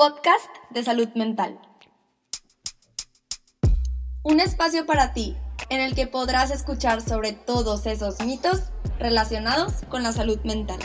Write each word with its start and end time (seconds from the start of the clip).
podcast 0.00 0.48
de 0.70 0.82
salud 0.82 1.10
mental. 1.14 1.58
Un 4.22 4.40
espacio 4.40 4.86
para 4.86 5.12
ti 5.12 5.36
en 5.68 5.82
el 5.82 5.94
que 5.94 6.06
podrás 6.06 6.50
escuchar 6.50 7.02
sobre 7.02 7.34
todos 7.34 7.84
esos 7.84 8.18
mitos 8.20 8.62
relacionados 8.98 9.74
con 9.90 10.02
la 10.02 10.12
salud 10.12 10.40
mental. 10.42 10.78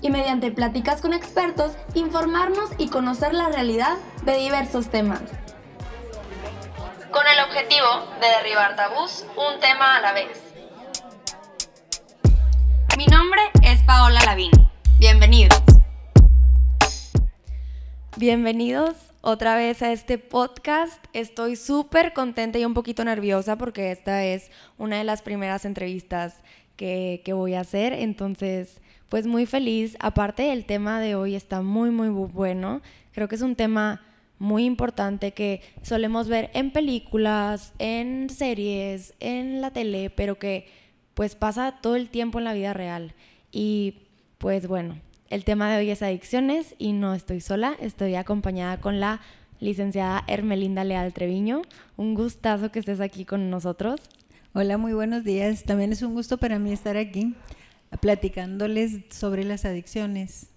Y 0.00 0.10
mediante 0.10 0.52
pláticas 0.52 1.00
con 1.00 1.12
expertos, 1.12 1.72
informarnos 1.94 2.70
y 2.78 2.88
conocer 2.88 3.34
la 3.34 3.48
realidad 3.48 3.96
de 4.22 4.36
diversos 4.36 4.88
temas. 4.88 5.22
Con 7.10 7.26
el 7.26 7.40
objetivo 7.48 7.88
de 8.20 8.28
derribar 8.28 8.76
tabús 8.76 9.24
un 9.36 9.58
tema 9.58 9.96
a 9.96 10.00
la 10.00 10.12
vez. 10.12 10.40
Mi 12.96 13.06
nombre 13.06 13.40
es 13.64 13.82
Paola 13.82 14.20
Lavín. 14.24 14.52
Bienvenidos. 15.00 15.61
Bienvenidos 18.18 18.94
otra 19.22 19.56
vez 19.56 19.80
a 19.80 19.90
este 19.90 20.18
podcast. 20.18 21.02
Estoy 21.14 21.56
súper 21.56 22.12
contenta 22.12 22.58
y 22.58 22.64
un 22.66 22.74
poquito 22.74 23.02
nerviosa 23.06 23.56
porque 23.56 23.90
esta 23.90 24.22
es 24.22 24.50
una 24.76 24.98
de 24.98 25.04
las 25.04 25.22
primeras 25.22 25.64
entrevistas 25.64 26.34
que, 26.76 27.22
que, 27.24 27.32
voy 27.32 27.54
a 27.54 27.60
hacer. 27.60 27.94
Entonces, 27.94 28.82
pues 29.08 29.26
muy 29.26 29.46
feliz. 29.46 29.96
Aparte, 29.98 30.52
el 30.52 30.66
tema 30.66 31.00
de 31.00 31.14
hoy 31.14 31.34
está 31.34 31.62
muy, 31.62 31.90
muy 31.90 32.10
bueno. 32.10 32.82
Creo 33.12 33.28
que 33.28 33.36
es 33.36 33.42
un 33.42 33.56
tema 33.56 34.02
muy 34.38 34.66
importante 34.66 35.32
que 35.32 35.62
solemos 35.80 36.28
ver 36.28 36.50
en 36.52 36.70
películas, 36.70 37.72
en 37.78 38.28
series, 38.28 39.14
en 39.20 39.62
la 39.62 39.70
tele, 39.70 40.10
pero 40.10 40.38
que 40.38 40.68
pues 41.14 41.34
pasa 41.34 41.78
todo 41.80 41.96
el 41.96 42.10
tiempo 42.10 42.38
en 42.38 42.44
la 42.44 42.52
vida 42.52 42.74
real. 42.74 43.14
Y 43.50 44.02
pues 44.36 44.66
bueno, 44.66 45.00
el 45.32 45.44
tema 45.44 45.72
de 45.72 45.78
hoy 45.78 45.90
es 45.90 46.02
adicciones 46.02 46.74
y 46.76 46.92
no 46.92 47.14
estoy 47.14 47.40
sola, 47.40 47.74
estoy 47.80 48.16
acompañada 48.16 48.82
con 48.82 49.00
la 49.00 49.22
licenciada 49.60 50.22
Hermelinda 50.28 50.84
Leal 50.84 51.14
Treviño. 51.14 51.62
Un 51.96 52.12
gustazo 52.12 52.70
que 52.70 52.80
estés 52.80 53.00
aquí 53.00 53.24
con 53.24 53.48
nosotros. 53.48 53.98
Hola, 54.52 54.76
muy 54.76 54.92
buenos 54.92 55.24
días. 55.24 55.64
También 55.64 55.90
es 55.90 56.02
un 56.02 56.12
gusto 56.12 56.36
para 56.36 56.58
mí 56.58 56.70
estar 56.70 56.98
aquí 56.98 57.34
platicándoles 58.00 59.04
sobre 59.08 59.44
las 59.44 59.64
adicciones. 59.64 60.50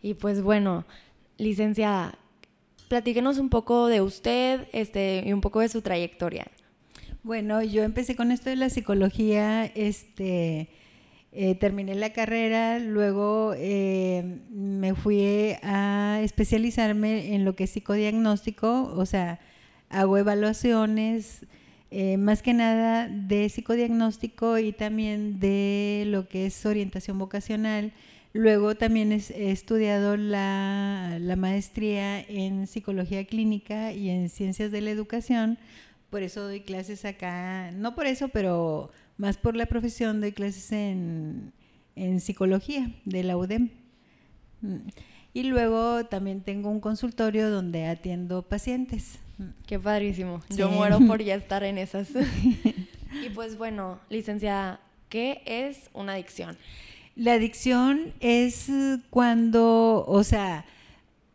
Y 0.00 0.14
pues 0.14 0.40
bueno, 0.40 0.86
licenciada, 1.36 2.16
platíquenos 2.86 3.38
un 3.38 3.48
poco 3.48 3.88
de 3.88 4.02
usted 4.02 4.68
este, 4.72 5.24
y 5.26 5.32
un 5.32 5.40
poco 5.40 5.58
de 5.58 5.68
su 5.68 5.82
trayectoria. 5.82 6.46
Bueno, 7.24 7.60
yo 7.60 7.82
empecé 7.82 8.14
con 8.14 8.30
esto 8.30 8.50
de 8.50 8.56
la 8.56 8.70
psicología, 8.70 9.64
este, 9.64 10.68
eh, 11.34 11.54
terminé 11.54 11.94
la 11.94 12.12
carrera, 12.12 12.78
luego 12.78 13.54
eh, 13.56 14.40
me 14.50 14.94
fui 14.94 15.56
a 15.62 16.20
especializarme 16.22 17.34
en 17.34 17.46
lo 17.46 17.56
que 17.56 17.64
es 17.64 17.70
psicodiagnóstico, 17.70 18.92
o 18.94 19.06
sea, 19.06 19.40
hago 19.88 20.18
evaluaciones, 20.18 21.46
eh, 21.90 22.18
más 22.18 22.42
que 22.42 22.52
nada 22.52 23.08
de 23.08 23.48
psicodiagnóstico 23.48 24.58
y 24.58 24.72
también 24.72 25.40
de 25.40 26.04
lo 26.06 26.28
que 26.28 26.46
es 26.46 26.66
orientación 26.66 27.18
vocacional. 27.18 27.92
Luego 28.34 28.74
también 28.74 29.12
he 29.12 29.50
estudiado 29.50 30.16
la, 30.18 31.16
la 31.18 31.36
maestría 31.36 32.20
en 32.20 32.66
psicología 32.66 33.24
clínica 33.26 33.92
y 33.92 34.10
en 34.10 34.28
ciencias 34.28 34.70
de 34.70 34.82
la 34.82 34.90
educación 34.90 35.58
por 36.12 36.22
eso 36.22 36.42
doy 36.42 36.60
clases 36.60 37.06
acá, 37.06 37.70
no 37.72 37.94
por 37.94 38.06
eso, 38.06 38.28
pero 38.28 38.90
más 39.22 39.36
por 39.36 39.54
la 39.54 39.66
profesión, 39.66 40.20
doy 40.20 40.32
clases 40.32 40.72
en, 40.72 41.52
psicología 42.18 42.90
de 43.04 43.22
la 43.22 43.36
UDEM. 43.36 43.70
Mm. 44.62 44.88
Y 45.32 45.44
luego 45.44 46.04
también 46.06 46.40
tengo 46.40 46.68
un 46.70 46.80
consultorio 46.80 47.48
donde 47.48 47.86
atiendo 47.86 48.42
pacientes. 48.42 49.20
Mm. 49.38 49.44
Qué 49.64 49.78
padrísimo. 49.78 50.42
Yo 50.50 50.68
muero 50.70 50.98
por 51.06 51.22
ya 51.22 51.36
estar 51.36 51.62
en 51.62 51.78
esas. 51.78 52.08
y 53.24 53.30
pues 53.32 53.56
bueno, 53.56 54.00
licenciada, 54.10 54.80
¿qué 55.08 55.40
es 55.46 55.88
una 55.92 56.14
adicción? 56.14 56.58
La 57.14 57.34
adicción 57.34 58.14
es 58.18 58.72
cuando, 59.08 60.04
o 60.04 60.24
sea, 60.24 60.64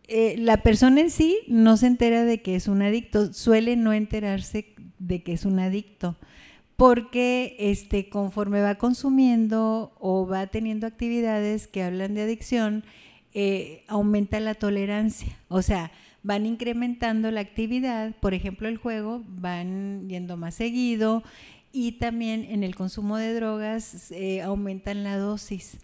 eh, 0.09 0.35
la 0.38 0.57
persona 0.57 1.00
en 1.00 1.09
sí 1.09 1.40
no 1.47 1.78
se 1.78 1.88
entera 1.88 2.25
de 2.25 2.41
que 2.41 2.57
es 2.57 2.67
un 2.67 2.81
adicto, 2.81 3.31
suele 3.31 3.78
no 3.78 3.94
enterarse 3.94 4.73
de 5.00 5.23
que 5.23 5.31
es 5.31 5.45
un 5.45 5.59
adicto, 5.59 6.17
porque 6.77 7.55
este, 7.59 8.07
conforme 8.07 8.61
va 8.61 8.75
consumiendo 8.75 9.91
o 9.99 10.27
va 10.27 10.45
teniendo 10.47 10.85
actividades 10.85 11.67
que 11.67 11.83
hablan 11.83 12.13
de 12.13 12.21
adicción, 12.21 12.83
eh, 13.33 13.83
aumenta 13.88 14.39
la 14.39 14.53
tolerancia, 14.53 15.35
o 15.49 15.61
sea, 15.61 15.91
van 16.23 16.45
incrementando 16.45 17.31
la 17.31 17.41
actividad, 17.41 18.16
por 18.19 18.33
ejemplo 18.33 18.67
el 18.67 18.77
juego, 18.77 19.23
van 19.27 20.07
yendo 20.07 20.37
más 20.37 20.55
seguido 20.55 21.23
y 21.71 21.93
también 21.93 22.45
en 22.45 22.63
el 22.63 22.75
consumo 22.75 23.17
de 23.17 23.33
drogas 23.33 24.11
eh, 24.11 24.41
aumentan 24.43 25.03
la 25.03 25.17
dosis, 25.17 25.79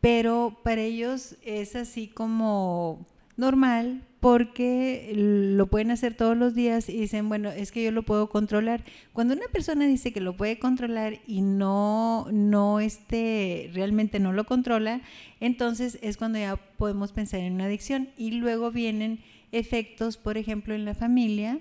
pero 0.00 0.60
para 0.64 0.80
ellos 0.80 1.36
es 1.44 1.76
así 1.76 2.08
como 2.08 3.04
normal 3.36 4.02
porque 4.20 5.12
lo 5.14 5.66
pueden 5.68 5.92
hacer 5.92 6.14
todos 6.14 6.36
los 6.36 6.54
días 6.54 6.88
y 6.88 7.00
dicen, 7.00 7.28
bueno, 7.28 7.50
es 7.50 7.70
que 7.70 7.84
yo 7.84 7.92
lo 7.92 8.02
puedo 8.02 8.28
controlar. 8.28 8.84
Cuando 9.12 9.34
una 9.34 9.46
persona 9.52 9.86
dice 9.86 10.12
que 10.12 10.20
lo 10.20 10.36
puede 10.36 10.58
controlar 10.58 11.20
y 11.26 11.40
no, 11.40 12.26
no 12.32 12.80
este, 12.80 13.70
realmente 13.74 14.18
no 14.18 14.32
lo 14.32 14.44
controla, 14.44 15.02
entonces 15.40 15.98
es 16.02 16.16
cuando 16.16 16.38
ya 16.38 16.56
podemos 16.56 17.12
pensar 17.12 17.40
en 17.40 17.54
una 17.54 17.66
adicción. 17.66 18.08
Y 18.16 18.32
luego 18.32 18.72
vienen 18.72 19.20
efectos, 19.52 20.16
por 20.16 20.36
ejemplo, 20.36 20.74
en 20.74 20.84
la 20.84 20.94
familia, 20.94 21.60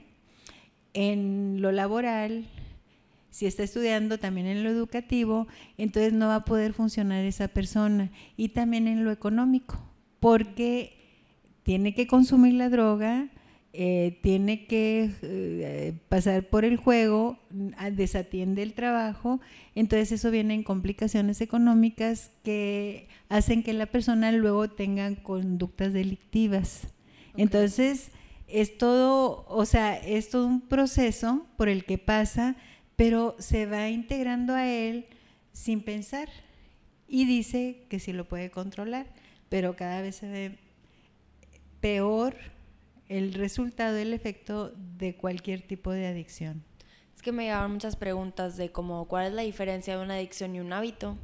en 0.94 1.62
lo 1.62 1.72
laboral, 1.72 2.46
si 3.30 3.46
está 3.46 3.62
estudiando 3.62 4.18
también 4.18 4.48
en 4.48 4.64
lo 4.64 4.70
educativo, 4.72 5.48
entonces 5.78 6.12
no 6.12 6.28
va 6.28 6.38
a 6.38 6.46
poder 6.46 6.74
funcionar 6.74 7.24
esa 7.24 7.48
persona. 7.50 8.10
Y 8.36 8.50
también 8.50 8.88
en 8.88 9.04
lo 9.04 9.12
económico, 9.12 9.80
porque 10.20 10.97
tiene 11.68 11.94
que 11.94 12.08
consumir 12.08 12.54
la 12.54 12.70
droga, 12.70 13.28
eh, 13.74 14.20
tiene 14.24 14.68
que 14.68 15.12
eh, 15.22 15.94
pasar 16.08 16.48
por 16.48 16.64
el 16.64 16.78
juego, 16.78 17.40
desatiende 17.92 18.64
el 18.64 18.72
trabajo, 18.72 19.42
entonces 19.76 20.14
eso 20.14 20.32
viene 20.32 20.54
en 20.54 20.64
complicaciones 20.64 21.42
económicas 21.42 22.32
que 22.46 23.10
hacen 23.28 23.64
que 23.64 23.74
la 23.74 23.86
persona 23.86 24.32
luego 24.32 24.70
tenga 24.70 25.14
conductas 25.22 25.92
delictivas. 25.92 26.88
Entonces, 27.36 28.12
es 28.48 28.78
todo, 28.78 29.46
o 29.50 29.66
sea, 29.66 29.98
es 29.98 30.30
todo 30.30 30.48
un 30.48 30.62
proceso 30.62 31.46
por 31.58 31.68
el 31.68 31.84
que 31.84 31.98
pasa, 31.98 32.56
pero 32.96 33.36
se 33.40 33.66
va 33.66 33.90
integrando 33.90 34.54
a 34.54 34.70
él 34.70 35.08
sin 35.52 35.82
pensar 35.82 36.30
y 37.10 37.26
dice 37.26 37.84
que 37.90 38.00
sí 38.00 38.14
lo 38.14 38.26
puede 38.26 38.52
controlar, 38.52 39.08
pero 39.50 39.76
cada 39.76 40.02
vez 40.02 40.16
se 40.16 40.30
ve 40.30 40.67
peor 41.80 42.36
el 43.10 43.34
resultado, 43.34 43.98
el 43.98 44.14
efecto 44.14 44.74
de 44.98 45.16
cualquier 45.16 45.62
tipo 45.62 45.92
de 45.92 46.08
adicción. 46.08 46.64
Es 47.16 47.22
que 47.22 47.32
me 47.32 47.44
llegaban 47.44 47.72
muchas 47.72 47.96
preguntas 47.96 48.58
de 48.58 48.72
cómo 48.72 49.08
cuál 49.08 49.28
es 49.28 49.34
la 49.34 49.42
diferencia 49.42 49.98
de 49.98 50.04
una 50.04 50.16
adicción 50.16 50.56
y 50.56 50.60
un 50.60 50.74
hábito. 50.74 51.18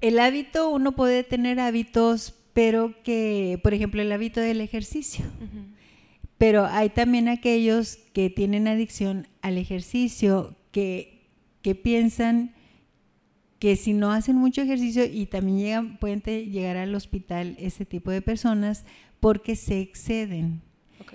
El 0.00 0.18
hábito, 0.18 0.68
uno 0.70 0.92
puede 0.92 1.24
tener 1.24 1.60
hábitos, 1.60 2.34
pero 2.52 2.94
que, 3.02 3.58
por 3.62 3.74
ejemplo, 3.74 4.02
el 4.02 4.12
hábito 4.12 4.40
del 4.40 4.60
ejercicio. 4.60 5.24
Pero 6.38 6.66
hay 6.66 6.90
también 6.90 7.28
aquellos 7.28 7.96
que 8.12 8.28
tienen 8.28 8.68
adicción 8.68 9.26
al 9.40 9.56
ejercicio, 9.56 10.54
que, 10.70 11.30
que 11.62 11.74
piensan 11.74 12.54
que 13.58 13.76
si 13.76 13.94
no 13.94 14.12
hacen 14.12 14.36
mucho 14.36 14.60
ejercicio 14.60 15.04
y 15.06 15.26
también 15.26 15.58
llegan, 15.58 15.96
pueden 15.96 16.20
llegar 16.20 16.76
al 16.76 16.94
hospital 16.94 17.56
ese 17.58 17.86
tipo 17.86 18.10
de 18.10 18.20
personas 18.20 18.84
porque 19.20 19.56
se 19.56 19.80
exceden. 19.80 20.62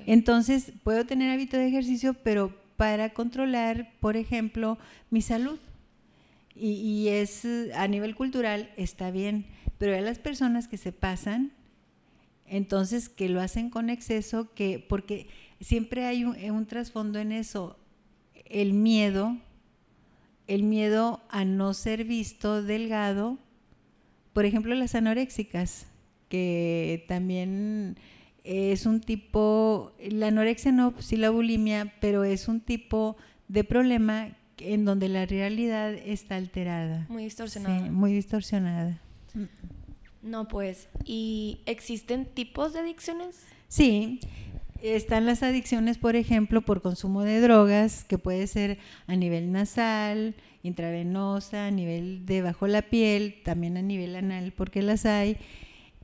Entonces, 0.06 0.74
puedo 0.84 1.06
tener 1.06 1.32
hábito 1.32 1.58
de 1.58 1.68
ejercicio, 1.68 2.14
pero 2.14 2.54
para 2.78 3.10
controlar, 3.14 3.94
por 4.00 4.18
ejemplo, 4.18 4.78
mi 5.10 5.22
salud. 5.22 5.60
Y, 6.56 7.08
es 7.08 7.46
a 7.76 7.88
nivel 7.88 8.16
cultural, 8.16 8.72
está 8.76 9.10
bien, 9.10 9.46
pero 9.78 9.96
hay 9.96 10.02
las 10.02 10.20
personas 10.20 10.68
que 10.68 10.78
se 10.78 10.92
pasan, 10.92 11.52
entonces 12.46 13.08
que 13.08 13.30
lo 13.30 13.40
hacen 13.42 13.70
con 13.70 13.90
exceso, 13.90 14.54
que 14.54 14.78
porque 14.78 15.28
siempre 15.60 16.06
hay 16.06 16.26
un, 16.26 16.36
un 16.52 16.66
trasfondo 16.66 17.20
en 17.20 17.32
eso, 17.32 17.80
el 18.46 18.74
miedo, 18.74 19.38
el 20.48 20.64
miedo 20.64 21.22
a 21.30 21.46
no 21.46 21.74
ser 21.74 22.04
visto 22.04 22.62
delgado, 22.62 23.40
por 24.34 24.46
ejemplo, 24.46 24.76
las 24.76 24.94
anoréxicas 24.94 25.88
que 26.32 27.04
también 27.10 27.98
es 28.46 28.86
un 28.86 29.02
tipo, 29.02 29.92
la 30.00 30.28
anorexia 30.28 30.72
no, 30.72 30.94
sí 31.00 31.18
la 31.18 31.30
bulimia, 31.30 31.94
pero 32.00 32.24
es 32.24 32.48
un 32.48 32.62
tipo 32.62 33.18
de 33.50 33.66
problema 33.66 34.30
en 34.58 34.86
donde 34.86 35.10
la 35.10 35.26
realidad 35.26 35.94
está 35.94 36.38
alterada. 36.38 37.06
Muy 37.10 37.26
distorsionada. 37.26 37.84
Sí, 37.84 37.90
muy 37.90 38.14
distorsionada. 38.14 39.02
No, 40.22 40.48
pues, 40.48 40.88
¿y 41.04 41.60
existen 41.66 42.26
tipos 42.26 42.72
de 42.72 42.80
adicciones? 42.80 43.44
Sí, 43.68 44.22
están 44.82 45.26
las 45.26 45.44
adicciones, 45.44 45.98
por 45.98 46.16
ejemplo, 46.16 46.62
por 46.62 46.82
consumo 46.82 47.24
de 47.24 47.42
drogas, 47.42 48.06
que 48.06 48.18
puede 48.18 48.48
ser 48.48 48.78
a 49.08 49.18
nivel 49.18 49.52
nasal, 49.52 50.36
intravenosa, 50.64 51.68
a 51.68 51.72
nivel 51.72 52.26
de 52.26 52.42
bajo 52.42 52.68
la 52.68 52.84
piel, 52.84 53.42
también 53.44 53.76
a 53.76 53.82
nivel 53.82 54.16
anal, 54.16 54.54
porque 54.56 54.82
las 54.82 55.06
hay. 55.06 55.38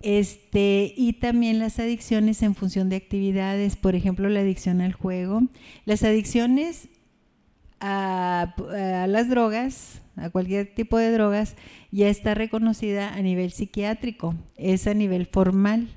Este, 0.02 0.94
y 0.96 1.14
también 1.14 1.60
las 1.60 1.80
adicciones 1.80 2.44
en 2.44 2.56
función 2.56 2.90
de 2.90 2.98
actividades, 2.98 3.76
por 3.76 3.96
ejemplo, 3.96 4.30
la 4.30 4.42
adicción 4.42 4.82
al 4.82 4.94
juego. 4.94 5.44
Las 5.86 6.04
adicciones 6.04 6.90
a, 7.80 8.54
a, 8.74 9.08
las 9.08 9.30
drogas, 9.30 10.02
a 10.16 10.30
cualquier 10.30 10.74
tipo 10.74 10.98
de 10.98 11.12
drogas, 11.12 11.56
ya 11.92 12.10
está 12.10 12.36
reconocida 12.36 13.14
a 13.14 13.22
nivel 13.22 13.52
psiquiátrico, 13.52 14.36
es 14.56 14.88
a 14.88 14.94
nivel 14.94 15.26
formal. 15.26 15.88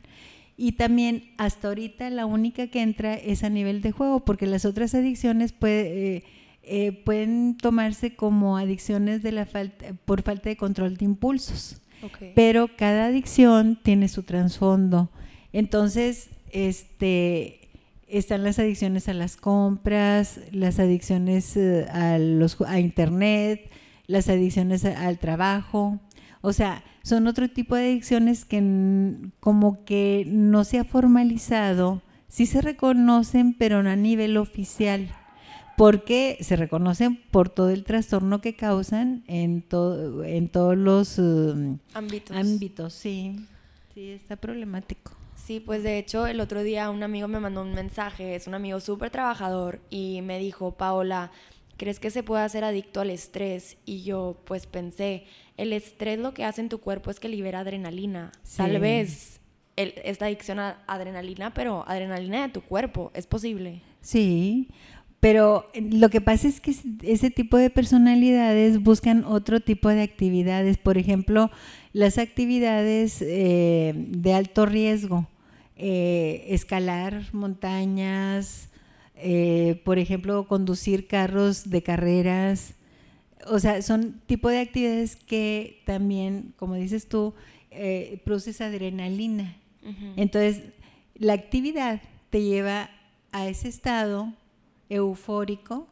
Y 0.56 0.73
también 0.73 1.32
hasta 1.38 1.69
ahorita 1.69 2.11
la 2.11 2.26
única 2.26 2.67
que 2.67 2.82
entra 2.82 3.14
es 3.14 3.44
a 3.44 3.49
nivel 3.50 3.81
de 3.81 3.93
juego, 3.93 4.25
porque 4.25 4.46
las 4.46 4.64
otras 4.64 4.94
adicciones 4.94 5.53
puede, 5.53 6.17
eh, 6.17 6.25
eh, 6.62 6.93
pueden 6.93 7.56
tomarse 7.56 8.14
como 8.14 8.58
adicciones 8.58 9.23
de 9.23 9.32
la 9.32 9.46
falta, 9.46 9.94
por 10.05 10.23
falta 10.23 10.49
de 10.50 10.56
control 10.56 10.96
de 10.96 11.05
impulsos. 11.06 11.81
Pero 12.35 12.69
cada 12.76 13.06
adicción 13.06 13.79
tiene 13.82 14.08
su 14.08 14.23
trasfondo. 14.23 15.11
Entonces, 15.52 16.31
este, 16.52 17.69
están 18.08 18.44
las 18.44 18.58
adicciones 18.58 19.08
a 19.08 19.14
las 19.14 19.37
compras, 19.37 20.41
las 20.52 20.79
adicciones 20.79 21.56
eh, 21.56 21.87
a, 21.91 22.19
los, 22.19 22.61
a 22.62 22.81
internet, 22.81 23.70
las 24.06 24.29
adicciones 24.29 24.85
al 24.85 25.19
trabajo. 25.19 26.00
O 26.41 26.52
sea, 26.52 26.82
son 27.02 27.26
otro 27.26 27.49
tipo 27.49 27.76
de 27.76 27.85
adicciones 27.85 28.44
que 28.44 29.14
como 29.41 29.85
que 29.85 30.25
no 30.26 30.64
se 30.64 30.79
ha 30.79 30.85
formalizado, 30.85 32.03
sí 32.29 32.46
se 32.46 32.61
reconocen, 32.61 33.55
pero 33.55 33.82
no 33.82 33.91
a 33.91 33.96
nivel 33.96 34.37
oficial, 34.37 35.08
porque 35.81 36.37
se 36.43 36.56
reconocen 36.56 37.17
por 37.31 37.49
todo 37.49 37.71
el 37.71 37.85
trastorno 37.85 38.43
que 38.43 38.55
causan 38.55 39.25
en, 39.27 39.62
todo, 39.62 40.25
en 40.25 40.50
todos 40.50 40.77
los 40.77 41.19
uh, 41.19 41.79
ámbitos. 41.94 42.37
ámbitos. 42.37 42.93
Sí, 42.93 43.47
sí, 43.94 44.11
está 44.11 44.37
problemático. 44.37 45.12
Sí, 45.37 45.59
pues 45.59 45.82
de 45.82 45.97
hecho 45.97 46.27
el 46.27 46.41
otro 46.41 46.62
día 46.62 46.91
un 46.91 47.03
amigo 47.03 47.29
me 47.29 47.41
mandó 47.41 47.62
un 47.62 47.73
mensaje, 47.73 48.35
es 48.35 48.47
un 48.47 48.53
amigo 48.53 48.79
súper 48.79 49.09
trabajador 49.09 49.81
y 49.88 50.21
me 50.21 50.38
dijo, 50.38 50.73
Paola, 50.73 51.31
¿crees 51.79 51.99
que 51.99 52.11
se 52.11 52.23
puede 52.23 52.43
hacer 52.43 52.62
adicto 52.62 53.00
al 53.00 53.09
estrés? 53.09 53.79
Y 53.87 54.03
yo 54.03 54.37
pues 54.44 54.67
pensé, 54.67 55.25
el 55.56 55.73
estrés 55.73 56.19
lo 56.19 56.35
que 56.35 56.44
hace 56.44 56.61
en 56.61 56.69
tu 56.69 56.81
cuerpo 56.81 57.11
es 57.11 57.19
que 57.19 57.31
libera 57.31 57.61
adrenalina. 57.61 58.32
Sí. 58.43 58.59
Tal 58.59 58.79
vez 58.81 59.41
el, 59.77 59.94
esta 60.05 60.27
adicción 60.27 60.59
a 60.59 60.82
adrenalina, 60.87 61.55
pero 61.55 61.88
adrenalina 61.88 62.43
de 62.43 62.53
tu 62.53 62.61
cuerpo, 62.61 63.11
¿es 63.15 63.27
posible? 63.27 63.81
Sí, 64.03 64.69
pero 65.20 65.70
lo 65.75 66.08
que 66.08 66.22
pasa 66.22 66.49
es 66.49 66.61
que 66.61 66.75
ese 67.02 67.31
tipo 67.31 67.58
de 67.58 67.69
personalidades 67.69 68.82
buscan 68.82 69.25
otro 69.25 69.61
tipo 69.61 69.90
de 69.90 70.02
actividades, 70.02 70.78
por 70.78 70.96
ejemplo, 70.96 71.50
las 71.93 72.17
actividades 72.17 73.20
eh, 73.20 73.93
de 73.94 74.32
alto 74.32 74.64
riesgo, 74.64 75.28
eh, 75.76 76.46
escalar 76.49 77.22
montañas, 77.32 78.70
eh, 79.14 79.82
por 79.84 79.99
ejemplo, 79.99 80.49
conducir 80.49 81.06
carros 81.06 81.69
de 81.69 81.82
carreras, 81.82 82.75
o 83.46 83.58
sea, 83.58 83.82
son 83.82 84.22
tipo 84.26 84.49
de 84.49 84.61
actividades 84.61 85.17
que 85.17 85.82
también, 85.84 86.55
como 86.56 86.75
dices 86.76 87.08
tú, 87.08 87.34
produces 88.25 88.61
adrenalina. 88.61 89.56
Uh 89.82 89.88
-huh. 89.88 90.12
Entonces, 90.17 90.62
la 91.14 91.34
actividad 91.34 92.00
te 92.31 92.43
lleva 92.43 92.90
a 93.32 93.46
ese 93.49 93.69
estado 93.69 94.32
eufórico 94.90 95.87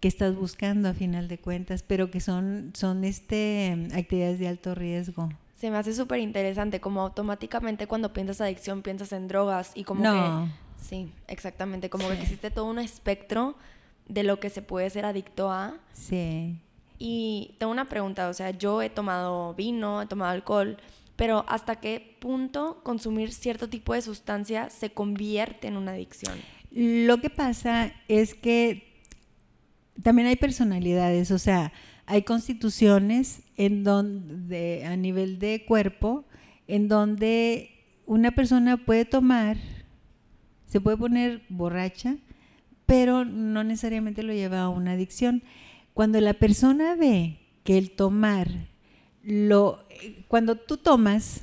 que 0.00 0.08
estás 0.08 0.36
buscando 0.36 0.90
a 0.90 0.92
final 0.92 1.28
de 1.28 1.38
cuentas, 1.38 1.82
pero 1.82 2.10
que 2.10 2.20
son, 2.20 2.72
son 2.74 3.04
este, 3.04 3.88
actividades 3.94 4.38
de 4.38 4.48
alto 4.48 4.74
riesgo. 4.74 5.30
Se 5.54 5.70
me 5.70 5.78
hace 5.78 5.94
súper 5.94 6.20
interesante, 6.20 6.80
como 6.80 7.00
automáticamente 7.00 7.86
cuando 7.86 8.12
piensas 8.12 8.42
adicción 8.42 8.82
piensas 8.82 9.12
en 9.12 9.26
drogas 9.26 9.72
y 9.74 9.84
como 9.84 10.02
no. 10.02 10.12
que... 10.12 10.66
Sí, 10.84 11.10
exactamente, 11.26 11.88
como 11.88 12.10
sí. 12.10 12.16
que 12.16 12.22
existe 12.22 12.50
todo 12.50 12.66
un 12.66 12.78
espectro 12.78 13.56
de 14.06 14.22
lo 14.22 14.38
que 14.38 14.50
se 14.50 14.60
puede 14.60 14.90
ser 14.90 15.06
adicto 15.06 15.50
a. 15.50 15.78
Sí. 15.92 16.60
Y 16.98 17.54
tengo 17.58 17.72
una 17.72 17.88
pregunta, 17.88 18.28
o 18.28 18.34
sea, 18.34 18.50
yo 18.50 18.82
he 18.82 18.90
tomado 18.90 19.54
vino, 19.54 20.02
he 20.02 20.06
tomado 20.06 20.32
alcohol, 20.32 20.76
pero 21.16 21.44
¿hasta 21.48 21.76
qué 21.76 22.16
punto 22.20 22.80
consumir 22.82 23.32
cierto 23.32 23.68
tipo 23.68 23.94
de 23.94 24.02
sustancia 24.02 24.68
se 24.70 24.90
convierte 24.90 25.68
en 25.68 25.76
una 25.78 25.92
adicción? 25.92 26.38
Lo 26.78 27.22
que 27.22 27.30
pasa 27.30 27.94
es 28.06 28.34
que 28.34 29.00
también 30.02 30.28
hay 30.28 30.36
personalidades, 30.36 31.30
o 31.30 31.38
sea, 31.38 31.72
hay 32.04 32.22
constituciones 32.22 33.40
en 33.56 33.82
donde 33.82 34.84
a 34.84 34.94
nivel 34.94 35.38
de 35.38 35.64
cuerpo 35.64 36.26
en 36.68 36.88
donde 36.88 37.70
una 38.04 38.32
persona 38.32 38.76
puede 38.76 39.06
tomar, 39.06 39.56
se 40.66 40.78
puede 40.82 40.98
poner 40.98 41.42
borracha, 41.48 42.16
pero 42.84 43.24
no 43.24 43.64
necesariamente 43.64 44.22
lo 44.22 44.34
lleva 44.34 44.60
a 44.60 44.68
una 44.68 44.92
adicción. 44.92 45.42
Cuando 45.94 46.20
la 46.20 46.34
persona 46.34 46.94
ve 46.94 47.38
que 47.64 47.78
el 47.78 47.92
tomar, 47.92 48.48
lo, 49.22 49.82
cuando 50.28 50.56
tú 50.56 50.76
tomas 50.76 51.40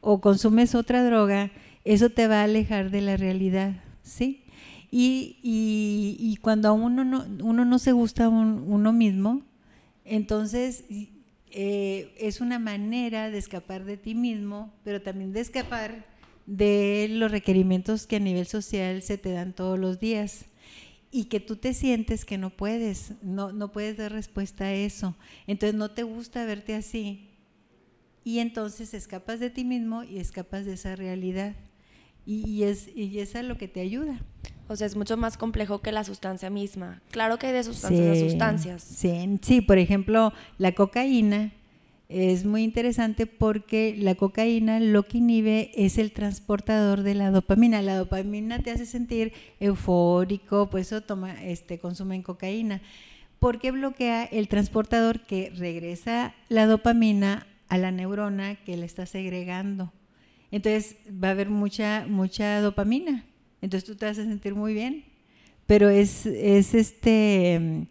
o 0.00 0.20
consumes 0.20 0.76
otra 0.76 1.04
droga, 1.04 1.50
eso 1.84 2.10
te 2.10 2.28
va 2.28 2.42
a 2.42 2.44
alejar 2.44 2.92
de 2.92 3.00
la 3.00 3.16
realidad, 3.16 3.74
¿sí? 4.10 4.44
Y, 4.90 5.38
y, 5.42 6.16
y 6.18 6.36
cuando 6.36 6.74
uno 6.74 7.04
no, 7.04 7.24
uno 7.42 7.64
no 7.64 7.78
se 7.78 7.92
gusta 7.92 8.28
un, 8.28 8.64
uno 8.66 8.92
mismo, 8.92 9.42
entonces 10.04 10.84
eh, 11.50 12.12
es 12.18 12.40
una 12.40 12.58
manera 12.58 13.30
de 13.30 13.38
escapar 13.38 13.84
de 13.84 13.96
ti 13.96 14.14
mismo, 14.14 14.72
pero 14.82 15.00
también 15.00 15.32
de 15.32 15.40
escapar 15.40 16.06
de 16.46 17.06
los 17.10 17.30
requerimientos 17.30 18.06
que 18.06 18.16
a 18.16 18.20
nivel 18.20 18.46
social 18.46 19.02
se 19.02 19.18
te 19.18 19.30
dan 19.30 19.52
todos 19.52 19.78
los 19.78 20.00
días 20.00 20.46
y 21.12 21.24
que 21.24 21.38
tú 21.38 21.56
te 21.56 21.74
sientes 21.74 22.24
que 22.24 22.38
no 22.38 22.50
puedes, 22.50 23.12
no, 23.22 23.52
no 23.52 23.70
puedes 23.70 23.96
dar 23.96 24.12
respuesta 24.12 24.64
a 24.64 24.72
eso. 24.72 25.16
Entonces 25.46 25.76
no 25.76 25.90
te 25.90 26.02
gusta 26.02 26.44
verte 26.44 26.74
así. 26.74 27.28
Y 28.24 28.38
entonces 28.40 28.94
escapas 28.94 29.40
de 29.40 29.50
ti 29.50 29.64
mismo 29.64 30.02
y 30.04 30.18
escapas 30.18 30.66
de 30.66 30.74
esa 30.74 30.94
realidad. 30.96 31.54
Y, 32.26 32.48
y 32.48 32.64
es, 32.64 32.88
y 32.94 33.18
es 33.18 33.34
a 33.36 33.42
lo 33.42 33.56
que 33.56 33.68
te 33.68 33.80
ayuda. 33.80 34.20
O 34.68 34.76
sea, 34.76 34.86
es 34.86 34.94
mucho 34.94 35.16
más 35.16 35.36
complejo 35.36 35.80
que 35.80 35.90
la 35.90 36.04
sustancia 36.04 36.48
misma. 36.48 37.02
Claro 37.10 37.38
que 37.38 37.48
hay 37.48 37.52
de 37.52 37.64
sustancias 37.64 38.16
sí, 38.16 38.24
a 38.24 38.28
sustancias. 38.28 38.82
Sí, 38.82 39.38
sí, 39.42 39.60
por 39.60 39.78
ejemplo, 39.78 40.32
la 40.58 40.72
cocaína 40.72 41.52
es 42.08 42.44
muy 42.44 42.64
interesante 42.64 43.26
porque 43.26 43.96
la 43.98 44.16
cocaína 44.16 44.80
lo 44.80 45.04
que 45.04 45.18
inhibe 45.18 45.70
es 45.74 45.96
el 45.96 46.10
transportador 46.10 47.02
de 47.02 47.14
la 47.14 47.30
dopamina. 47.30 47.82
La 47.82 47.96
dopamina 47.96 48.58
te 48.60 48.70
hace 48.72 48.84
sentir 48.84 49.32
eufórico, 49.60 50.70
por 50.70 50.80
eso 50.80 51.00
toma, 51.00 51.42
este, 51.44 51.78
consumen 51.78 52.22
cocaína, 52.22 52.80
porque 53.38 53.70
bloquea 53.70 54.24
el 54.24 54.48
transportador 54.48 55.20
que 55.20 55.52
regresa 55.56 56.34
la 56.48 56.66
dopamina 56.66 57.46
a 57.68 57.78
la 57.78 57.92
neurona 57.92 58.56
que 58.56 58.76
le 58.76 58.86
está 58.86 59.06
segregando. 59.06 59.92
Entonces 60.50 60.96
va 61.22 61.28
a 61.28 61.30
haber 61.32 61.48
mucha, 61.50 62.06
mucha 62.08 62.60
dopamina. 62.60 63.24
Entonces 63.62 63.86
tú 63.86 63.96
te 63.96 64.06
vas 64.06 64.18
a 64.18 64.24
sentir 64.24 64.54
muy 64.54 64.74
bien. 64.74 65.04
Pero 65.66 65.88
es, 65.88 66.26
es 66.26 66.74
este 66.74 67.86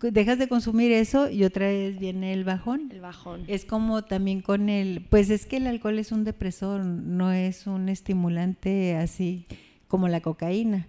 dejas 0.00 0.38
de 0.38 0.48
consumir 0.48 0.92
eso 0.92 1.28
y 1.28 1.44
otra 1.44 1.66
vez 1.66 1.98
viene 1.98 2.32
el 2.32 2.44
bajón. 2.44 2.88
El 2.92 3.00
bajón. 3.00 3.44
Es 3.48 3.64
como 3.64 4.02
también 4.02 4.42
con 4.42 4.68
el, 4.68 5.06
pues 5.10 5.30
es 5.30 5.46
que 5.46 5.56
el 5.56 5.66
alcohol 5.66 5.98
es 5.98 6.12
un 6.12 6.24
depresor, 6.24 6.84
no 6.84 7.32
es 7.32 7.66
un 7.66 7.88
estimulante 7.88 8.96
así 8.96 9.46
como 9.88 10.08
la 10.08 10.20
cocaína. 10.20 10.86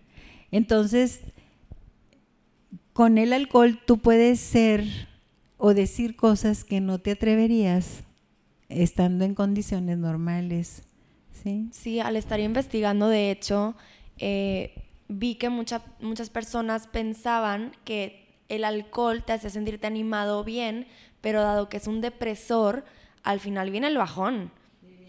Entonces, 0.52 1.22
con 2.94 3.18
el 3.18 3.34
alcohol 3.34 3.80
tú 3.86 3.98
puedes 3.98 4.40
ser 4.40 4.86
o 5.58 5.74
decir 5.74 6.16
cosas 6.16 6.64
que 6.64 6.82
no 6.82 7.00
te 7.00 7.12
atreverías 7.12 8.04
estando 8.72 9.26
en 9.26 9.36
condiciones 9.36 9.98
normales. 9.98 10.84
Sí, 11.44 11.70
sí 11.72 12.00
al 12.00 12.16
estar 12.16 12.40
investigando, 12.40 13.08
de 13.08 13.32
hecho, 13.32 13.76
eh, 14.18 14.74
vi 15.08 15.36
que 15.36 15.50
mucha, 15.50 15.82
muchas 16.00 16.30
personas 16.30 16.88
pensaban 16.88 17.72
que 17.84 18.28
el 18.50 18.64
alcohol 18.64 19.24
te 19.24 19.34
hace 19.34 19.50
sentirte 19.50 19.88
animado 19.88 20.44
bien, 20.44 20.88
pero 21.22 21.42
dado 21.42 21.70
que 21.70 21.78
es 21.78 21.88
un 21.88 22.02
depresor, 22.02 22.84
al 23.24 23.40
final 23.40 23.72
viene 23.72 23.88
el 23.88 23.98
bajón. 23.98 24.52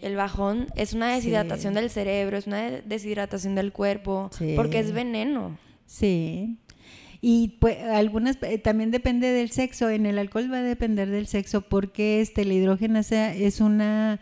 El 0.01 0.15
bajón 0.15 0.67
es 0.75 0.93
una 0.93 1.13
deshidratación 1.13 1.73
sí. 1.73 1.79
del 1.79 1.89
cerebro, 1.89 2.37
es 2.37 2.47
una 2.47 2.61
deshidratación 2.61 3.55
del 3.55 3.71
cuerpo, 3.71 4.29
sí. 4.37 4.53
porque 4.55 4.79
es 4.79 4.91
veneno. 4.91 5.57
Sí. 5.85 6.57
Y 7.25 7.55
pues 7.61 7.81
algunas 7.81 8.37
eh, 8.43 8.57
también 8.57 8.91
depende 8.91 9.29
del 9.31 9.49
sexo. 9.49 9.89
En 9.89 10.05
el 10.05 10.19
alcohol 10.19 10.51
va 10.51 10.57
a 10.57 10.61
depender 10.61 11.09
del 11.09 11.25
sexo, 11.25 11.61
porque 11.61 12.19
este 12.19 12.43
la 12.43 12.53
hidrogenasa 12.53 13.33
es 13.33 13.61
una 13.61 14.19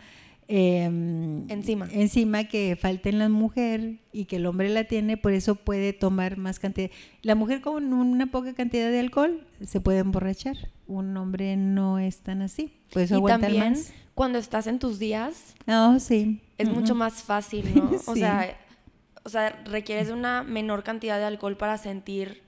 em, 0.48 1.50
Encima. 1.50 1.88
encima 1.92 2.44
que 2.44 2.76
falta 2.80 3.10
en 3.10 3.18
la 3.18 3.28
mujer 3.28 4.02
y 4.12 4.26
que 4.26 4.36
el 4.36 4.46
hombre 4.46 4.70
la 4.70 4.84
tiene, 4.84 5.18
por 5.18 5.34
eso 5.34 5.56
puede 5.56 5.94
tomar 5.94 6.38
más 6.38 6.60
cantidad. 6.60 6.92
La 7.24 7.34
mujer 7.34 7.62
con 7.62 7.92
una 7.92 8.28
poca 8.28 8.54
cantidad 8.54 8.92
de 8.92 9.00
alcohol 9.00 9.48
se 9.66 9.82
puede 9.82 9.98
emborrachar. 9.98 10.58
Un 10.86 11.18
hombre 11.18 11.56
no 11.58 11.98
es 11.98 12.20
tan 12.20 12.44
así. 12.44 12.72
Por 12.94 13.02
eso 13.02 13.18
y 13.18 13.26
también 13.26 13.72
más. 13.72 13.94
cuando 14.14 14.38
estás 14.38 14.68
en 14.68 14.78
tus 14.78 15.00
días 15.00 15.56
No, 15.66 16.00
sí. 16.00 16.40
es 16.60 16.70
mucho 16.70 16.94
más 16.94 17.24
fácil, 17.24 17.66
¿no? 17.74 17.90
O 18.06 18.16
sea, 18.16 18.56
o 19.24 19.30
sea, 19.30 19.60
requieres 19.66 20.08
de 20.10 20.14
una 20.14 20.44
menor 20.44 20.84
cantidad 20.84 21.18
de 21.18 21.26
alcohol 21.26 21.58
para 21.58 21.78
sentir, 21.80 22.44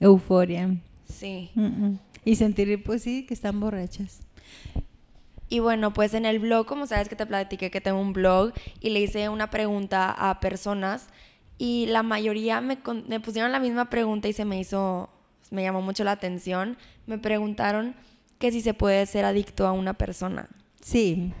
Euforia. 0.00 0.76
sí. 1.08 1.50
Mm, 1.54 1.62
mm. 1.86 1.98
Y 2.24 2.36
sentir, 2.36 2.82
pues 2.84 3.02
sí, 3.02 3.24
que 3.26 3.32
están 3.34 3.60
borrachas. 3.60 4.20
Y 5.48 5.58
bueno, 5.58 5.92
pues 5.92 6.14
en 6.14 6.26
el 6.26 6.38
blog, 6.38 6.66
como 6.66 6.86
sabes 6.86 7.08
que 7.08 7.16
te 7.16 7.26
platiqué 7.26 7.70
que 7.70 7.80
tengo 7.80 7.98
un 8.00 8.12
blog 8.12 8.52
y 8.80 8.90
le 8.90 9.00
hice 9.00 9.28
una 9.28 9.50
pregunta 9.50 10.10
a 10.10 10.38
personas 10.38 11.08
y 11.58 11.86
la 11.86 12.02
mayoría 12.02 12.60
me, 12.60 12.78
con- 12.78 13.04
me 13.08 13.20
pusieron 13.20 13.50
la 13.52 13.58
misma 13.58 13.90
pregunta 13.90 14.28
y 14.28 14.32
se 14.34 14.44
me 14.44 14.60
hizo, 14.60 15.08
me 15.50 15.62
llamó 15.62 15.80
mucho 15.82 16.04
la 16.04 16.12
atención. 16.12 16.76
Me 17.06 17.18
preguntaron 17.18 17.94
que 18.38 18.52
si 18.52 18.60
se 18.60 18.74
puede 18.74 19.04
ser 19.06 19.24
adicto 19.24 19.66
a 19.66 19.72
una 19.72 19.94
persona. 19.94 20.48
Sí, 20.82 21.32